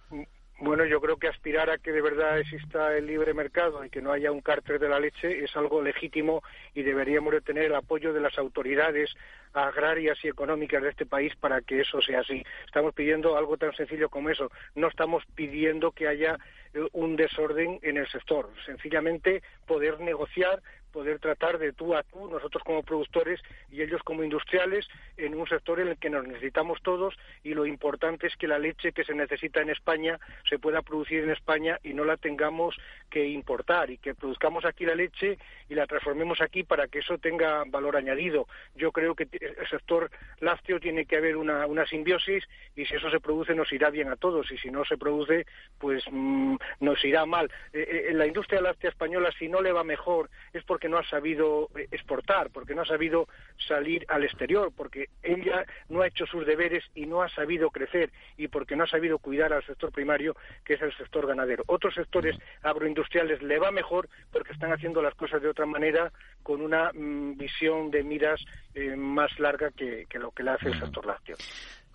[0.61, 4.03] Bueno, yo creo que aspirar a que de verdad exista el libre mercado y que
[4.03, 6.43] no haya un cártel de la leche es algo legítimo
[6.75, 9.15] y deberíamos de tener el apoyo de las autoridades
[9.53, 12.43] agrarias y económicas de este país para que eso sea así.
[12.67, 14.51] Estamos pidiendo algo tan sencillo como eso.
[14.75, 16.37] No estamos pidiendo que haya
[16.75, 18.51] eh, un desorden en el sector.
[18.67, 20.61] Sencillamente poder negociar
[20.99, 23.41] poder tratar de tú a tú, nosotros como productores
[23.71, 24.85] y ellos como industriales,
[25.17, 28.59] en un sector en el que nos necesitamos todos y lo importante es que la
[28.59, 30.19] leche que se necesita en España
[30.49, 32.77] se pueda producir en España y no la tengamos
[33.11, 35.39] que importar y que produzcamos aquí la leche
[35.69, 38.49] y la transformemos aquí para que eso tenga valor añadido.
[38.75, 42.43] Yo creo que el sector lácteo tiene que haber una, una simbiosis
[42.75, 45.47] y si eso se produce nos irá bien a todos y si no se produce
[45.79, 47.49] pues mm, nos irá mal.
[47.73, 50.91] Eh, eh, en la industria láctea española si no le va mejor es porque porque
[50.91, 53.29] no ha sabido exportar, porque no ha sabido
[53.67, 58.11] salir al exterior, porque ella no ha hecho sus deberes y no ha sabido crecer
[58.39, 60.35] y porque no ha sabido cuidar al sector primario,
[60.65, 61.65] que es el sector ganadero.
[61.67, 66.11] Otros sectores agroindustriales le va mejor porque están haciendo las cosas de otra manera,
[66.43, 68.41] con una mm, visión de miras
[68.75, 71.37] eh, más larga que, que, lo que le hace el sector lácteo.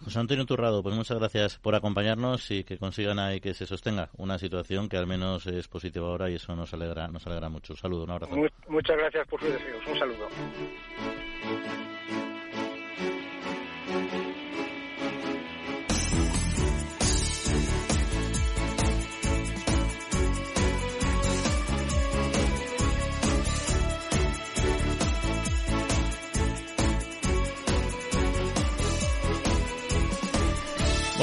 [0.03, 4.09] José Antonio Turrado, pues muchas gracias por acompañarnos y que consigan ahí que se sostenga
[4.17, 7.73] una situación que al menos es positiva ahora y eso nos alegra, nos alegra mucho.
[7.73, 8.35] Un saludo, un abrazo.
[8.67, 9.81] muchas gracias por sus deseos.
[9.87, 10.27] Un saludo.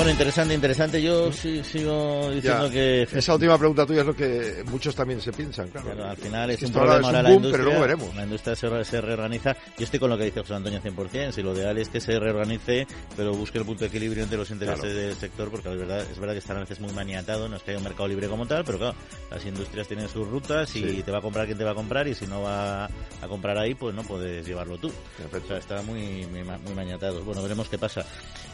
[0.01, 1.03] Bueno, interesante, interesante.
[1.03, 3.03] Yo sí, sigo diciendo que...
[3.03, 6.07] Esa última pregunta tuya es lo que muchos también se piensan, claro.
[6.07, 7.53] al final es un problema ahora la industria.
[7.53, 8.17] Pero luego veremos.
[8.17, 9.55] La industria se, reorganiza.
[9.77, 11.33] Yo estoy con lo que dice José Antonio 100%.
[11.33, 14.51] Si lo ideal es que se reorganice, pero busque el punto de equilibrio entre los
[14.51, 17.47] intereses del sector, porque la verdad, es verdad que están a veces muy maniatado.
[17.51, 18.95] No es que haya un mercado libre como tal, pero claro,
[19.31, 22.09] las industrias tienen sus rutas y te va a comprar quien te va a comprar
[22.09, 24.89] y si no va a comprar ahí, pues no puedes llevarlo tú.
[24.89, 27.23] O sea, está muy, muy, muy maniatado.
[27.23, 28.03] Bueno, veremos qué pasa.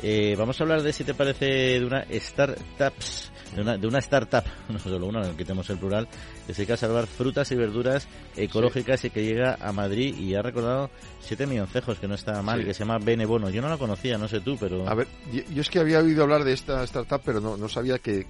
[0.02, 3.98] Eh, vamos a hablar de si te parece de una startups, de una, de una
[3.98, 6.08] startup, no solo una, quitemos el plural,
[6.46, 10.34] que se dedica a salvar frutas y verduras ecológicas y que llega a Madrid y
[10.34, 10.90] ha recordado
[11.20, 13.50] siete milloncejos, que no está mal, que se llama Benebono.
[13.50, 14.88] Yo no la conocía, no sé tú, pero...
[14.88, 17.98] A ver, yo, es que había oído hablar de esta startup, pero no, no sabía
[17.98, 18.26] que,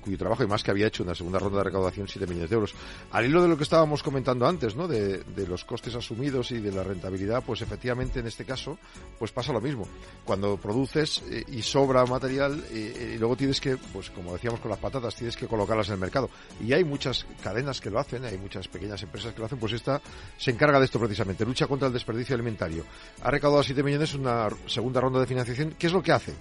[0.00, 2.54] cuyo trabajo, y más que había hecho una segunda ronda de recaudación, 7 millones de
[2.54, 2.74] euros.
[3.10, 4.86] Al hilo de lo que estábamos comentando antes, ¿no?
[4.86, 8.78] De, de los costes asumidos y de la rentabilidad, pues efectivamente en este caso,
[9.18, 9.88] pues pasa lo mismo.
[10.24, 14.70] Cuando produces eh, y sobra material, eh, y luego tienes que, pues como decíamos con
[14.70, 16.30] las patatas, tienes que colocarlas en el mercado.
[16.64, 19.72] Y hay muchas cadenas que lo hacen, hay muchas pequeñas empresas que lo hacen, pues
[19.72, 20.00] esta
[20.38, 22.84] se encarga de esto precisamente, lucha contra el desperdicio alimentario.
[23.22, 25.74] Ha recaudado 7 millones una segunda ronda de financiación.
[25.78, 26.34] ¿Qué es lo que hace?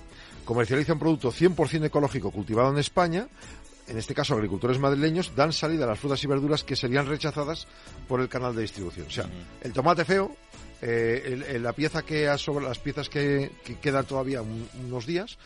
[0.46, 3.28] Comercializa un producto 100% ecológico cultivado en España,
[3.88, 7.68] en este caso agricultores madrileños, dan salida a las frutas y verduras que serían rechazadas
[8.08, 9.08] por el canal de distribución.
[9.08, 9.30] O sea,
[9.62, 10.36] el tomate feo
[10.82, 13.52] eh, la pieza que sobre las piezas que,
[13.82, 15.38] quedan todavía unos días,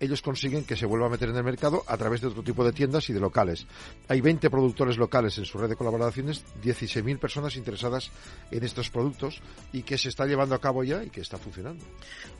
[0.00, 2.64] ellos consiguen que se vuelva a meter en el mercado a través de otro tipo
[2.64, 3.66] de tiendas y de locales.
[4.08, 8.10] Hay 20 productores locales en su red de colaboraciones, 16.000 personas interesadas
[8.50, 9.40] en estos productos
[9.72, 11.84] y que se está llevando a cabo ya y que está funcionando.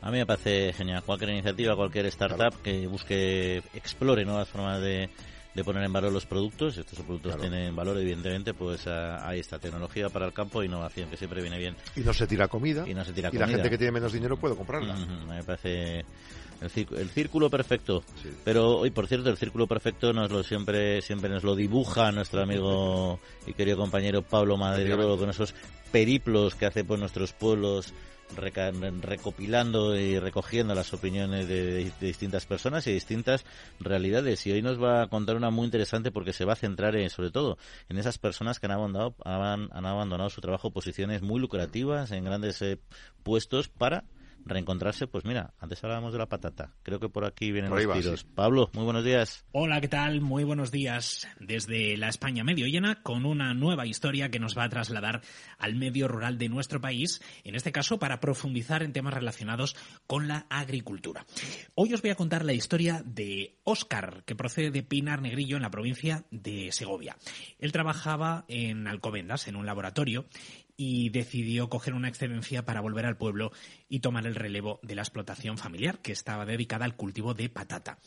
[0.01, 1.03] A mí me parece genial.
[1.03, 5.09] Cualquier iniciativa, cualquier startup que busque, explore nuevas formas de
[5.53, 6.77] de poner en valor los productos.
[6.77, 11.41] Estos productos tienen valor, evidentemente, pues ahí está, tecnología para el campo, innovación, que siempre
[11.41, 11.75] viene bien.
[11.95, 12.87] Y no se tira comida.
[12.87, 14.95] Y no se tira y la gente que tiene menos dinero puede comprarla.
[15.27, 16.05] me parece
[16.61, 18.03] el, círculo perfecto.
[18.43, 22.41] Pero hoy, por cierto, el círculo perfecto nos lo siempre siempre nos lo dibuja nuestro
[22.41, 25.55] amigo y querido compañero Pablo Madero con esos
[25.91, 27.93] periplos que hace por nuestros pueblos
[28.35, 33.45] recopilando y recogiendo las opiniones de, distintas personas y distintas
[33.79, 34.45] realidades.
[34.47, 37.09] Y hoy nos va a contar una muy interesante porque se va a centrar en,
[37.09, 37.57] sobre todo
[37.89, 42.61] en esas personas que han abandonado, han, abandonado su trabajo, posiciones muy lucrativas en grandes
[42.61, 42.79] eh,
[43.23, 44.03] puestos para
[44.45, 46.73] reencontrarse, pues mira, antes hablábamos de la patata.
[46.83, 48.23] Creo que por aquí vienen los tiros.
[48.23, 49.45] Pablo, muy buenos días.
[49.51, 50.21] Hola, ¿qué tal?
[50.21, 54.63] Muy buenos días desde la España medio llena con una nueva historia que nos va
[54.65, 55.21] a trasladar
[55.57, 59.75] al medio rural de nuestro país, en este caso para profundizar en temas relacionados
[60.07, 61.25] con la agricultura.
[61.75, 65.63] Hoy os voy a contar la historia de Óscar, que procede de Pinar Negrillo en
[65.63, 67.17] la provincia de Segovia.
[67.59, 70.25] Él trabajaba en Alcobendas, en un laboratorio,
[70.81, 73.51] y decidió coger una excedencia para volver al pueblo
[73.89, 77.99] y tomar el relevo de la explotación familiar que estaba dedicada al cultivo de patata.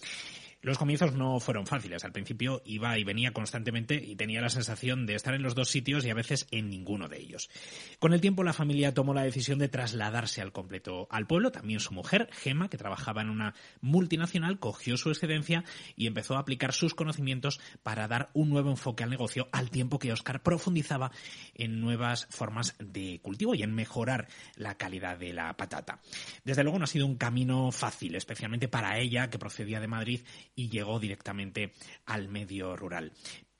[0.62, 2.04] Los comienzos no fueron fáciles.
[2.04, 5.68] Al principio iba y venía constantemente y tenía la sensación de estar en los dos
[5.68, 7.50] sitios y a veces en ninguno de ellos.
[7.98, 11.50] Con el tiempo la familia tomó la decisión de trasladarse al completo al pueblo.
[11.50, 15.64] También su mujer, Gema, que trabajaba en una multinacional, cogió su excedencia
[15.96, 19.98] y empezó a aplicar sus conocimientos para dar un nuevo enfoque al negocio al tiempo
[19.98, 21.10] que Oscar profundizaba
[21.54, 25.98] en nuevas formas de cultivo y en mejorar la calidad de la patata.
[26.44, 30.20] Desde luego no ha sido un camino fácil, especialmente para ella, que procedía de Madrid
[30.55, 31.72] y llegó directamente
[32.07, 33.12] al medio rural.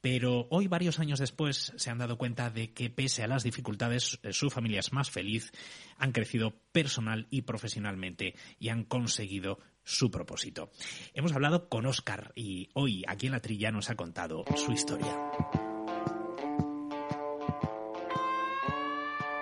[0.03, 4.19] Pero hoy, varios años después, se han dado cuenta de que pese a las dificultades,
[4.25, 5.53] eh, su familia es más feliz,
[5.97, 10.71] han crecido personal y profesionalmente y han conseguido su propósito.
[11.15, 15.17] Hemos hablado con Oscar y hoy aquí en la trilla nos ha contado su historia.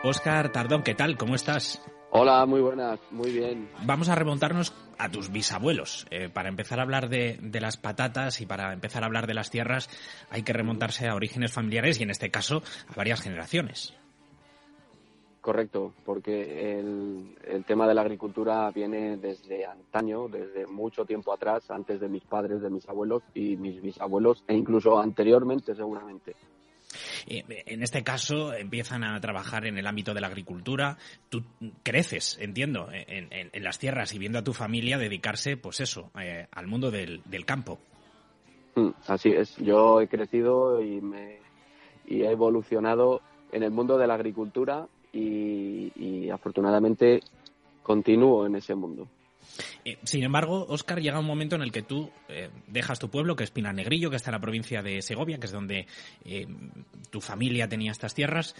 [0.02, 1.16] Oscar Tardón, ¿qué tal?
[1.16, 1.82] ¿Cómo estás?
[2.12, 3.68] Hola, muy buenas, muy bien.
[3.84, 6.08] Vamos a remontarnos a tus bisabuelos.
[6.10, 9.50] Eh, para empezar a hablar de, las patatas y para empezar a hablar de las
[9.50, 9.88] tierras
[10.28, 13.94] hay que remontarse a orígenes familiares y en este caso a varias generaciones.
[15.40, 21.70] Correcto, porque el, el, tema de la agricultura viene desde antaño, desde mucho tiempo atrás,
[21.70, 26.34] antes de mis padres, de mis abuelos y mis bisabuelos, e incluso anteriormente seguramente.
[27.26, 30.96] Eh, en este caso empiezan a trabajar en el ámbito de la agricultura.
[31.28, 31.42] Tú
[31.82, 36.66] creces, entiendo, en, las tierras y viendo a tu familia dedicarse, pues eso, eh, al
[36.66, 37.78] mundo del, campo.
[38.74, 39.56] Mm, así es.
[39.56, 41.38] Yo he crecido y, me,
[42.06, 43.20] he evolucionado
[43.52, 47.20] en el mundo de la agricultura y afortunadamente
[47.82, 49.08] continúo en ese mundo.
[49.84, 53.36] Eh, sin embargo, Óscar, llega un momento en el que tú eh, dejas tu pueblo,
[53.36, 55.86] que es Negrillo, que está en la provincia de Segovia, que es donde
[56.24, 56.46] eh,
[57.10, 58.54] tu familia tenía estas tierras,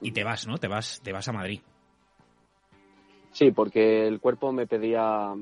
[0.00, 0.58] y te vas, ¿no?
[0.58, 1.60] Te vas, te vas a Madrid.
[3.32, 5.34] Sí, porque el cuerpo me pedía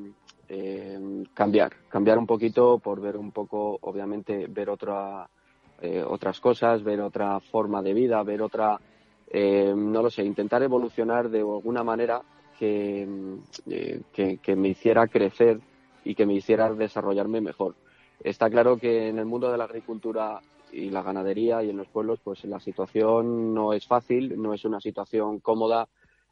[0.48, 5.28] eh, cambiar, cambiar un poquito por ver un poco, obviamente, ver otra,
[5.80, 8.80] eh, otras cosas, ver otra forma de vida, ver otra,
[9.30, 12.20] eh, no lo sé, intentar evolucionar de alguna manera
[13.64, 15.60] que, que, que me hiciera crecer
[16.04, 17.74] y que me hiciera desarrollarme mejor.
[18.20, 20.40] Está claro que en el mundo de la agricultura
[20.72, 24.64] y la ganadería y en los pueblos, pues la situación no es fácil, no es
[24.64, 25.88] una situación cómoda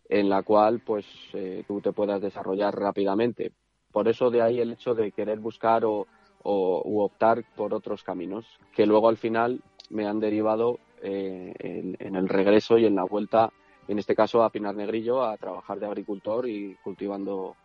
[0.08, 3.52] en la cual pues eh, tú te puedas desarrollar rápidamente.
[3.92, 6.06] Por eso de ahí el hecho de querer buscar o,
[6.44, 9.60] optar por otros caminos, que luego al final
[9.90, 13.52] me han derivado eh, en, el regreso y en la vuelta,
[13.88, 17.56] en este caso a Pinar Negrillo, a trabajar de agricultor y cultivando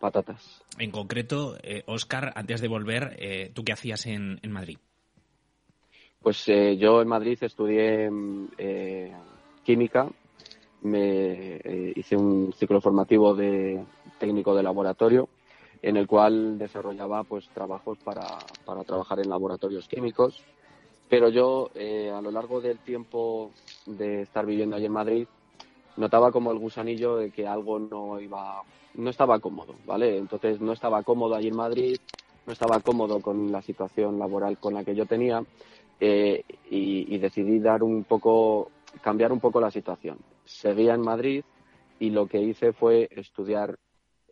[0.00, 0.62] patatas.
[0.78, 4.78] En concreto, eh, Oscar, antes de volver, eh, ¿tú qué hacías en, en Madrid?
[6.22, 8.10] Pues eh, yo en Madrid estudié
[8.56, 9.12] eh,
[9.62, 10.08] química,
[10.82, 13.84] me eh, hice un ciclo formativo de
[14.18, 15.28] técnico de laboratorio
[15.82, 18.24] en el cual desarrollaba pues trabajos para,
[18.64, 20.42] para trabajar en laboratorios químicos.
[21.10, 23.50] Pero yo eh, a lo largo del tiempo
[23.84, 25.28] de estar viviendo allí en Madrid
[25.96, 28.62] notaba como el gusanillo de que algo no iba,
[28.94, 30.16] no estaba cómodo, ¿vale?
[30.16, 31.96] Entonces no estaba cómodo allí en Madrid,
[32.46, 35.42] no estaba cómodo con la situación laboral con la que yo tenía
[36.00, 38.70] eh, y, decidí dar un poco,
[39.00, 40.18] cambiar un poco la situación.
[40.44, 41.44] Seguía en Madrid
[41.98, 43.78] y lo que hice fue estudiar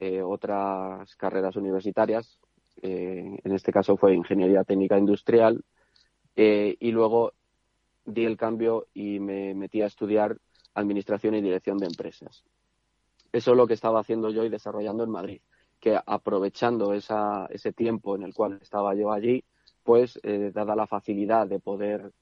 [0.01, 2.39] eh, otras carreras universitarias.
[2.83, 5.63] Eh, en este caso fue Ingeniería Técnica Industrial
[6.35, 7.35] y luego
[8.07, 10.39] di el cambio y me metí a estudiar
[10.75, 12.45] Administración y Dirección de Empresas.
[13.33, 15.41] Eso es lo que estaba haciendo yo y desarrollando en Madrid,
[15.81, 19.45] que aprovechando esa, ese tiempo en el cual estaba yo allí,
[19.83, 22.13] pues eh, dada la facilidad de poder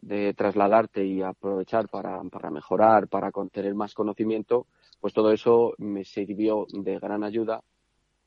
[0.00, 4.66] de trasladarte y aprovechar para, mejorar, para tener más conocimiento,
[5.00, 7.62] pues todo eso me sirvió de gran ayuda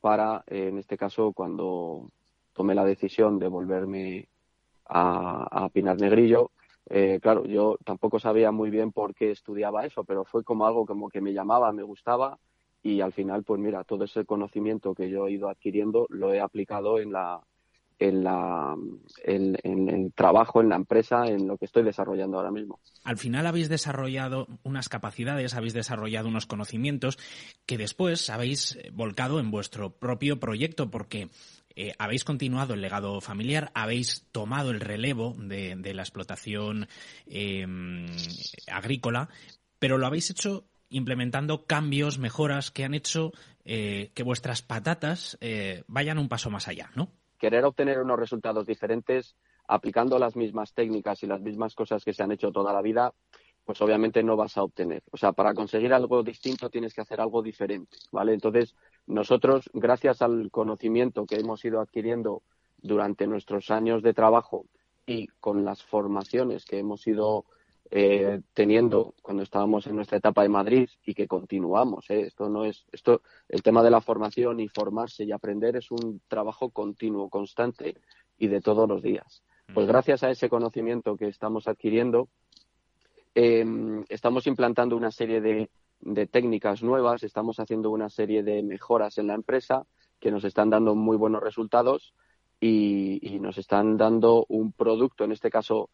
[0.00, 2.10] para, eh, en este caso, cuando
[2.52, 4.28] tomé la decisión de volverme
[4.86, 6.52] a, a Pinar Negrillo,
[6.90, 10.84] eh, claro, yo tampoco sabía muy bien por qué estudiaba eso, pero fue como algo
[10.84, 12.38] como que me llamaba, me gustaba
[12.82, 16.40] y al final, pues mira, todo ese conocimiento que yo he ido adquiriendo lo he
[16.40, 17.40] aplicado en la,
[17.98, 18.76] en, la,
[19.24, 22.80] en, trabajo, en la empresa, en lo que estoy desarrollando ahora mismo.
[23.04, 27.18] Al final habéis desarrollado unas capacidades, habéis desarrollado unos conocimientos
[27.64, 31.30] que después habéis volcado en vuestro propio proyecto porque
[31.76, 36.88] eh, habéis continuado el legado familiar, habéis tomado el relevo de, la explotación
[37.26, 37.66] eh,
[38.70, 39.28] agrícola,
[39.78, 43.32] pero lo habéis hecho implementando cambios, mejoras que han hecho
[43.64, 47.10] eh, que vuestras patatas eh, vayan un paso más allá, ¿no?
[47.44, 49.36] querer obtener unos resultados diferentes
[49.68, 53.12] aplicando las mismas técnicas y las mismas cosas que se han hecho toda la vida,
[53.64, 55.02] pues obviamente no vas a obtener.
[55.10, 58.32] O sea, para conseguir algo distinto tienes que hacer algo diferente, ¿vale?
[58.32, 58.74] Entonces,
[59.06, 62.42] nosotros, gracias al conocimiento que hemos ido adquiriendo
[62.78, 64.66] durante nuestros años de trabajo
[65.06, 67.44] y con las formaciones que hemos ido
[67.90, 72.08] eh, teniendo cuando estábamos en nuestra etapa de Madrid y que continuamos.
[72.10, 72.22] ¿eh?
[72.22, 76.20] Esto no es, esto, el tema de la formación y formarse y aprender es un
[76.26, 77.96] trabajo continuo, constante
[78.38, 79.42] y de todos los días.
[79.72, 82.28] Pues gracias a ese conocimiento que estamos adquiriendo,
[83.34, 83.64] eh,
[84.08, 85.70] estamos implantando una serie de,
[86.00, 89.86] de técnicas nuevas, estamos haciendo una serie de mejoras en la empresa
[90.20, 92.14] que nos están dando muy buenos resultados
[92.60, 95.90] y, nos están dando un producto, en este caso,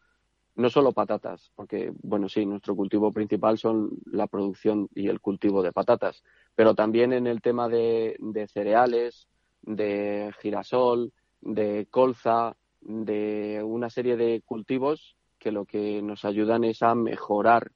[0.55, 5.63] no solo patatas, porque, bueno, sí, nuestro cultivo principal son la producción y el cultivo
[5.63, 6.23] de patatas,
[6.55, 9.27] pero también en el tema de cereales,
[9.63, 16.83] de girasol, de colza, de una serie de cultivos que lo que nos ayudan es
[16.83, 17.71] a mejorar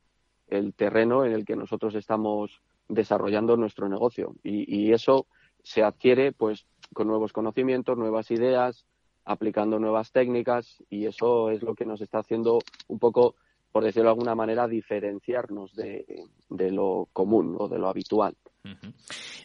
[0.48, 4.36] el terreno en el que nosotros estamos desarrollando nuestro negocio.
[4.44, 5.28] Y, y eso
[5.64, 8.86] se adquiere pues con nuevos conocimientos, nuevas ideas,
[9.26, 13.36] aplicando nuevas técnicas y eso es lo que nos está haciendo un poco,
[13.72, 16.06] por decirlo de alguna manera, diferenciarnos de,
[16.50, 18.36] de lo común o de lo habitual.
[18.64, 18.94] Uh -huh.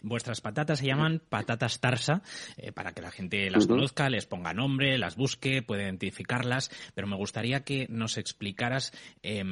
[0.03, 2.21] Vuestras patatas se llaman patatas tarsa,
[2.57, 3.71] eh, para que la gente las uh -huh.
[3.71, 8.93] conozca, les ponga nombre, las busque, pueda identificarlas, pero me gustaría que nos explicaras
[9.23, 9.43] eh,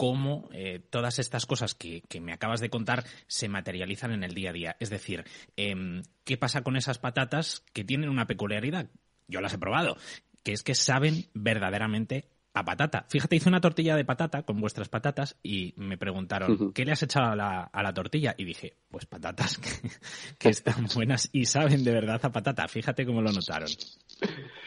[0.00, 4.32] cómo eh, todas estas cosas que, que, me acabas de contar se materializan en el
[4.32, 4.76] día a día.
[4.80, 5.26] Es decir,
[5.58, 8.88] eh, ¿qué pasa con esas patatas que tienen una peculiaridad?
[9.28, 9.98] Yo las he probado,
[10.42, 13.04] que es que saben verdaderamente a patata.
[13.10, 16.72] Fíjate, hice una tortilla de patata con vuestras patatas y me preguntaron, uh -huh.
[16.72, 18.34] ¿qué le has echado a la, a la, tortilla?
[18.38, 19.90] Y dije, pues patatas que,
[20.38, 22.66] que están buenas y saben de verdad a patata.
[22.68, 23.68] Fíjate cómo lo notaron.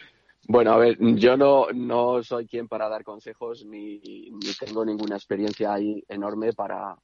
[0.46, 5.16] Bueno, a ver, yo no, no soy quien para dar consejos ni, ni tengo ninguna
[5.16, 6.96] experiencia ahí enorme para,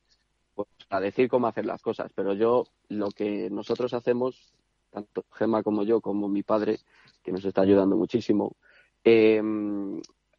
[0.55, 4.53] pues, para decir cómo hacer las cosas, pero yo lo que nosotros hacemos
[4.91, 6.81] tanto Gema como yo, como mi padre,
[7.23, 8.57] que nos está ayudando muchísimo.
[9.05, 9.41] Eh,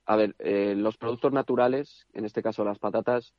[0.05, 3.33] a ver, eh, los productos naturales, en este caso las patatas,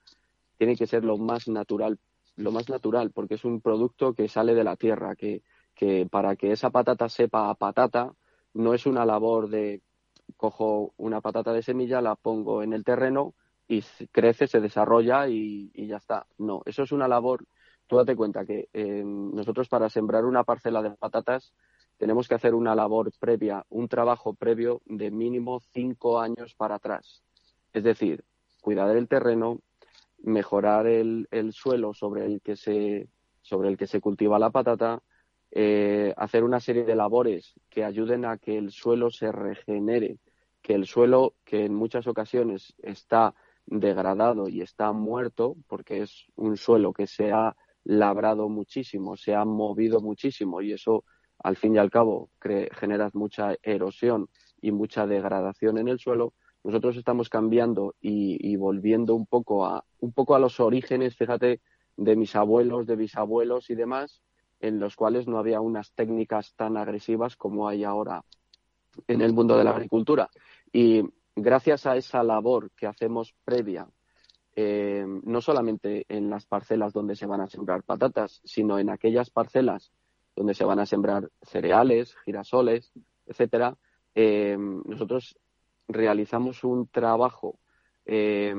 [0.58, 1.98] tienen que ser lo más natural,
[2.36, 5.42] lo más natural, porque es un producto que sale de la tierra, que,
[5.74, 8.12] que para que esa patata sepa a patata,
[8.54, 9.82] no es una labor de
[10.36, 13.34] cojo una patata de semilla, la pongo en el terreno
[13.68, 16.26] y crece, se desarrolla y, ya está.
[16.38, 17.44] No, eso es una labor.
[17.86, 21.52] Tú date cuenta que eh, nosotros para sembrar una parcela de patatas
[21.96, 27.22] tenemos que hacer una labor previa, un trabajo previo de mínimo cinco años para atrás.
[27.72, 28.24] Es decir,
[28.60, 29.60] cuidar el terreno,
[30.22, 33.08] mejorar el, suelo sobre el que se
[33.42, 35.02] sobre el que se cultiva la patata,
[35.54, 40.18] eh, hacer una serie de labores que ayuden a que el suelo se regenere,
[40.62, 43.34] que el suelo, que en muchas ocasiones está
[43.66, 49.44] degradado y está muerto, porque es un suelo que se ha labrado muchísimo, se ha
[49.44, 51.04] movido muchísimo y eso
[51.38, 54.28] al fin y al cabo genera mucha erosión
[54.60, 56.32] y mucha degradación en el suelo,
[56.64, 61.60] nosotros estamos cambiando y, volviendo un poco a un poco a los orígenes, fíjate,
[61.96, 64.22] de mis abuelos, de bisabuelos y demás,
[64.62, 68.24] en los cuales no había unas técnicas tan agresivas como hay ahora
[69.08, 70.30] en el mundo de la agricultura.
[70.72, 71.02] Y
[71.34, 73.88] gracias a esa labor que hacemos previa,
[74.54, 79.30] eh, no solamente en las parcelas donde se van a sembrar patatas, sino en aquellas
[79.30, 79.92] parcelas
[80.36, 82.92] donde se van a sembrar cereales, girasoles,
[83.26, 83.76] etcétera,
[84.14, 85.36] eh, nosotros
[85.88, 87.58] realizamos un trabajo
[88.06, 88.54] eh,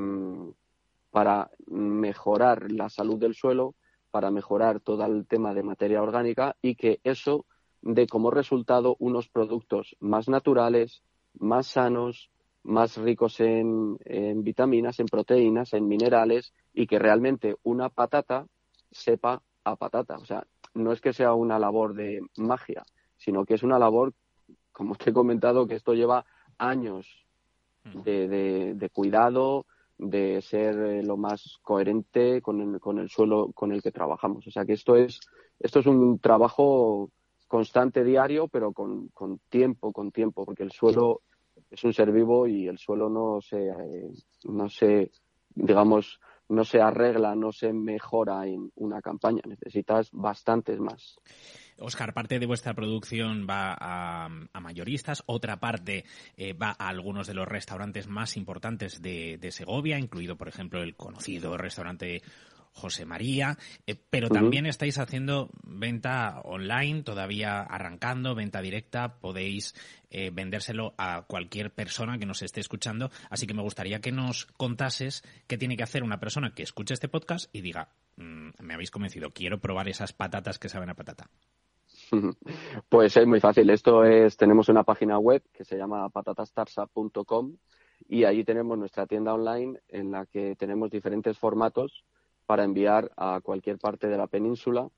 [1.10, 3.74] para mejorar la salud del suelo,
[4.14, 7.46] para mejorar todo el tema de materia orgánica y que eso
[7.82, 11.02] dé como resultado unos productos más naturales,
[11.36, 12.30] más sanos,
[12.62, 13.98] más ricos en,
[14.44, 18.46] vitaminas, en proteínas, en minerales y que realmente una patata
[18.92, 20.14] sepa a patata.
[20.18, 22.84] O sea, no es que sea una labor de magia,
[23.16, 24.14] sino que es una labor,
[24.70, 26.24] como te he comentado, que esto lleva
[26.56, 27.26] años
[28.04, 29.66] de, cuidado,
[30.10, 34.46] de ser eh, lo más coherente con el, con el suelo con el que trabajamos.
[34.46, 35.20] O sea que esto es,
[35.58, 37.10] esto es un trabajo
[37.48, 41.22] constante diario, pero con, con tiempo, con tiempo, porque el suelo
[41.70, 44.10] es un ser vivo y el suelo no se, eh,
[44.44, 45.10] no se,
[45.54, 49.42] digamos, no se arregla, no se mejora en una campaña.
[49.46, 51.18] Necesitas bastantes más.
[51.78, 54.28] Oscar, parte de vuestra producción va a,
[54.60, 56.04] mayoristas, otra parte
[56.36, 60.94] eh, va a algunos de los restaurantes más importantes de Segovia, incluido, por ejemplo, el
[60.94, 62.22] conocido restaurante
[62.74, 63.56] José María,
[63.86, 69.74] eh, pero también estáis haciendo venta online, todavía arrancando, venta directa, podéis
[70.10, 74.46] eh, vendérselo a cualquier persona que nos esté escuchando, así que me gustaría que nos
[74.46, 78.74] contases qué tiene que hacer una persona que escuche este podcast y diga, mm, me
[78.74, 81.30] habéis convencido, quiero probar esas patatas que saben a patata.
[82.88, 83.70] Pues es muy fácil.
[83.70, 87.56] Esto es, tenemos una página web que se llama patatastarsa.com
[88.08, 92.04] y ahí tenemos nuestra tienda online en la que tenemos diferentes formatos
[92.46, 94.88] para enviar a cualquier parte de la península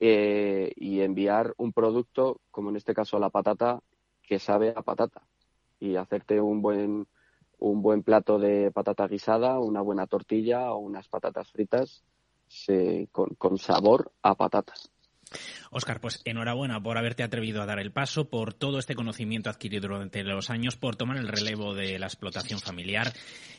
[0.00, 3.80] eh, y enviar un producto, como en este caso la patata,
[4.22, 5.22] que sabe a patata
[5.78, 7.06] y hacerte un buen
[7.58, 12.04] un buen plato de patata guisada, una buena tortilla o unas patatas fritas
[13.12, 14.90] con, con sabor a patatas.
[15.70, 19.88] Oscar, pues enhorabuena por haberte atrevido a dar el paso, por todo este conocimiento adquirido
[19.88, 23.12] durante los años, por tomar el relevo de la explotación familiar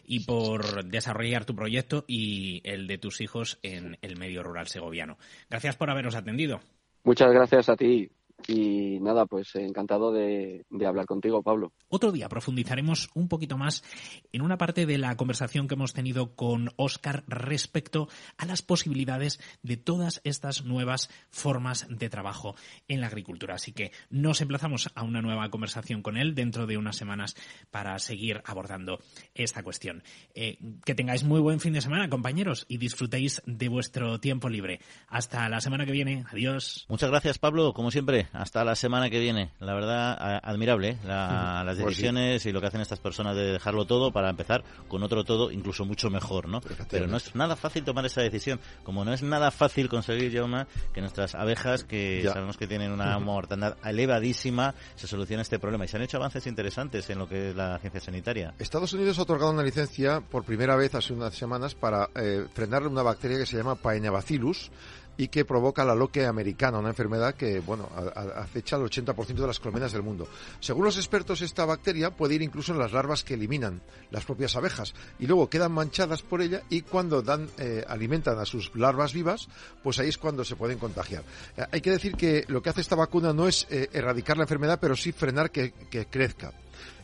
[0.06, 5.18] y por desarrollar tu proyecto y el de tus hijos en el medio rural segoviano.
[5.50, 6.60] Gracias por habernos atendido.
[7.04, 8.10] Muchas gracias a ti.
[8.46, 11.74] Y nada, pues encantado de, hablar contigo, Pablo.
[11.90, 13.84] Otro día profundizaremos un poquito más
[14.32, 18.08] en una parte de la conversación que hemos tenido con Oscar respecto
[18.38, 22.56] a las posibilidades de todas estas nuevas formas de trabajo
[22.88, 23.56] en la agricultura.
[23.56, 27.36] Así que nos emplazamos a una nueva conversación con él dentro de unas semanas
[27.72, 29.00] para seguir abordando
[29.34, 30.04] esta cuestión.
[30.36, 34.80] Eh, que tengáis muy buen fin de semana, compañeros, y disfrutéis de vuestro tiempo libre.
[35.08, 36.26] Hasta la semana que viene.
[36.32, 36.86] Adiós.
[36.88, 39.52] Muchas gracias, Pablo, como siempre hasta la semana que viene.
[39.60, 40.98] La verdad, admirable ¿eh?
[41.06, 45.04] las pues decisiones y lo que hacen estas personas de dejarlo todo para empezar con
[45.04, 46.62] otro todo, incluso mucho mejor, ¿no?
[46.90, 48.60] Pero no es nada fácil tomar esa decisión.
[48.84, 53.18] Como no es nada fácil conseguir, Jauma, que nuestras abejas, que sabemos que tienen una
[53.20, 55.86] mortandad elevadísima, se solucione este problema.
[55.86, 58.54] Y se han hecho avances interesantes en lo que es la ciencia sanitaria.
[58.60, 62.86] Estados Unidos ha otorgado una licencia por primera vez hace unas semanas para eh, frenar
[62.88, 64.72] una bacteria que se llama Paeñabacillus
[65.18, 67.90] y que provoca la loque americana, una enfermedad que, bueno,
[68.36, 70.28] acecha al 80% de las colmenas del mundo.
[70.60, 74.56] Según los expertos, esta bacteria puede ir incluso en las larvas que eliminan las propias
[74.56, 79.14] abejas y luego quedan manchadas por ella y cuando dan, eh, alimentan a sus larvas
[79.14, 79.48] vivas,
[79.84, 81.24] pues ahí es cuando se pueden contagiar.
[81.58, 84.44] Eh, hay que decir que lo que hace esta vacuna no es eh, erradicar la
[84.44, 85.74] enfermedad, pero sí frenar que
[86.10, 86.54] crezca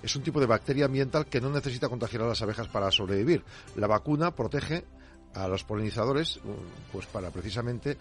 [0.03, 3.43] es un tipo de bacteria ambiental que no necesita contagiar a las abejas para sobrevivir.
[3.78, 4.84] La vacuna protege
[5.34, 6.39] a los polinizadores,
[6.91, 7.97] pues para precisamente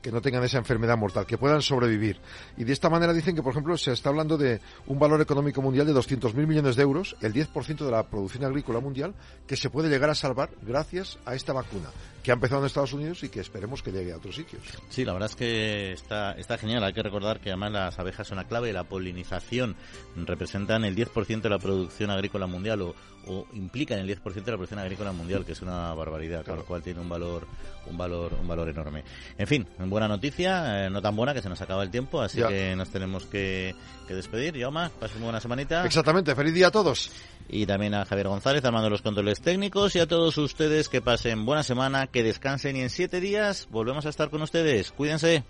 [0.00, 2.18] que no tengan esa enfermedad mortal, que puedan sobrevivir.
[2.56, 5.62] Y de esta manera dicen que, por ejemplo, se está hablando de un valor económico
[5.62, 9.14] mundial de 200.000 millones de euros, el 10% de la producción agrícola mundial,
[9.46, 11.90] que se puede llegar a salvar gracias a esta vacuna,
[12.22, 14.62] que ha empezado en Estados Unidos y que esperemos que llegue a otros sitios.
[14.88, 16.84] Sí, la verdad es que está, está genial.
[16.84, 19.76] Hay que recordar que además las abejas son la clave la polinización
[20.16, 22.94] representan el 10% de la producción agrícola mundial o,
[23.26, 26.64] o implican el 10% de la producción agrícola mundial, que es una barbaridad, con lo
[26.64, 27.46] cual tiene un valor,
[27.86, 29.04] un valor, un valor enorme.
[29.38, 32.42] En fin, buena noticia, eh, no tan buena que se nos acaba el tiempo, así
[32.42, 33.74] que nos tenemos que,
[34.06, 34.54] que despedir.
[34.56, 35.84] Yoma, pasen una buena semanita.
[35.84, 37.10] Exactamente, feliz día a todos.
[37.48, 41.44] Y también a Javier González, armando los controles técnicos, y a todos ustedes que pasen
[41.44, 44.92] buena semana, que descansen y en siete días volvemos a estar con ustedes.
[44.92, 45.44] Cuídense.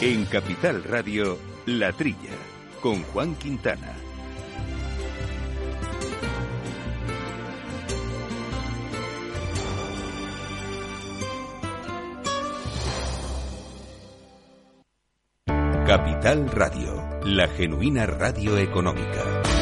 [0.00, 2.16] En Capital Radio, La Trilla,
[2.82, 3.94] con Juan Quintana.
[15.86, 19.53] Capital Radio, la genuina radio económica.